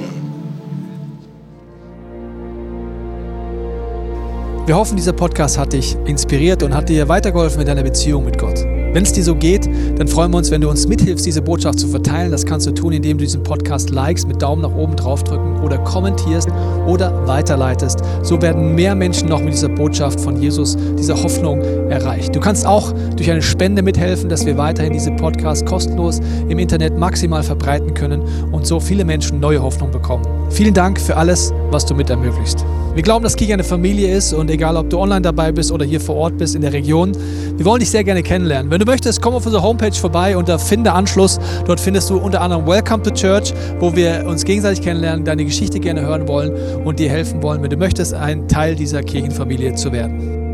Wir 4.65 4.76
hoffen, 4.76 4.97
dieser 4.97 5.13
Podcast 5.13 5.59
hat 5.59 5.73
dich 5.73 5.95
inspiriert 6.05 6.63
und 6.63 6.73
hat 6.73 6.89
dir 6.89 7.07
weitergeholfen 7.07 7.61
in 7.61 7.67
deiner 7.67 7.84
Beziehung 7.84 8.26
mit 8.26 8.38
Gott. 8.38 8.65
Wenn 8.96 9.04
es 9.04 9.12
dir 9.12 9.26
so 9.26 9.36
geht, 9.36 9.70
dann 9.98 10.08
freuen 10.08 10.32
wir 10.32 10.38
uns, 10.38 10.52
wenn 10.52 10.62
du 10.62 10.70
uns 10.70 10.88
mithilfst, 10.88 11.26
diese 11.26 11.41
Botschaft 11.41 11.80
zu 11.80 11.89
verteilen. 11.89 12.32
Das 12.32 12.46
kannst 12.46 12.66
du 12.66 12.72
tun, 12.72 12.93
indem 12.93 13.18
du 13.18 13.26
diesen 13.26 13.43
Podcast 13.43 13.89
likest, 13.89 14.26
mit 14.26 14.41
Daumen 14.41 14.62
nach 14.62 14.74
oben 14.74 14.96
draufdrücken 14.96 15.60
oder 15.60 15.80
kommentierst 15.80 16.48
oder 16.88 17.28
weiterleitest. 17.28 18.00
So 18.22 18.41
werden 18.41 18.74
mehr 18.74 18.96
Menschen 18.96 19.28
noch 19.28 19.41
mit 19.41 19.52
dieser 19.52 19.68
Botschaft 19.68 20.22
von 20.22 20.41
Jesus, 20.41 20.78
dieser 20.98 21.22
Hoffnung 21.22 21.60
erreicht. 21.89 22.34
Du 22.34 22.39
kannst 22.39 22.66
auch 22.66 22.93
durch 23.18 23.30
eine 23.30 23.41
Spende 23.41 23.82
mithelfen, 23.82 24.30
dass 24.30 24.46
wir 24.46 24.58
weiterhin 24.58 24.93
diese 24.93 25.12
Podcast 25.12 25.66
kostenlos 25.66 26.22
im 26.48 26.58
Internet 26.58 26.98
maximal 26.98 27.43
verbreiten 27.43 27.93
können 27.96 28.22
und 28.54 28.66
so 28.66 28.80
viele 28.80 29.04
Menschen 29.04 29.41
neue 29.41 29.62
Hoffnung 29.62 29.91
bekommen. 29.91 30.24
Vielen 30.52 30.74
Dank 30.74 31.02
für 31.02 31.18
alles, 31.18 31.54
was 31.76 31.86
du 31.86 31.93
mit 31.93 32.09
ermöglicht. 32.09 32.65
Wir 32.93 33.03
glauben, 33.03 33.23
dass 33.23 33.36
Kirche 33.36 33.51
eine 33.51 33.65
Familie 33.65 34.15
ist 34.15 34.32
und 34.32 34.49
egal, 34.49 34.78
ob 34.78 34.89
du 34.89 34.97
online 34.97 35.21
dabei 35.21 35.51
bist 35.51 35.73
oder 35.73 35.84
hier 35.84 35.99
vor 35.99 36.15
Ort 36.15 36.38
bist 36.38 36.55
in 36.55 36.61
der 36.61 36.71
Region, 36.71 37.11
wir 37.57 37.65
wollen 37.65 37.82
dich 37.82 37.89
sehr 37.89 38.05
gerne 38.05 38.23
kennenlernen. 38.23 38.71
Wenn 38.71 38.80
du 38.80 38.86
möchtest, 38.86 39.21
komm 39.21 39.34
auf 39.34 39.45
unsere 39.45 39.61
Homepage 39.61 39.91
vorbei 39.91 40.38
unter 40.38 40.57
Finde 40.57 40.93
Anschluss. 40.93 41.38
Dort 41.65 41.82
findest 41.82 42.09
du 42.09 42.17
unter 42.17 42.39
anderem 42.39 42.65
Welcome 42.65 43.03
to 43.03 43.11
Church, 43.11 43.53
wo 43.82 43.93
wir 43.93 44.26
uns 44.26 44.45
gegenseitig 44.45 44.86
kennenlernen, 44.86 45.26
deine 45.26 45.43
Geschichte 45.43 45.82
gerne 45.82 45.99
hören 45.99 46.30
wollen 46.30 46.53
und 46.86 46.97
dir 46.97 47.09
helfen 47.09 47.43
wollen, 47.43 47.61
wenn 47.61 47.69
du 47.69 47.78
möchtest, 47.78 48.13
ein 48.13 48.47
Teil 48.47 48.76
dieser 48.76 49.03
Kirchenfamilie 49.03 49.76
zu 49.76 49.91
werden. 49.91 50.45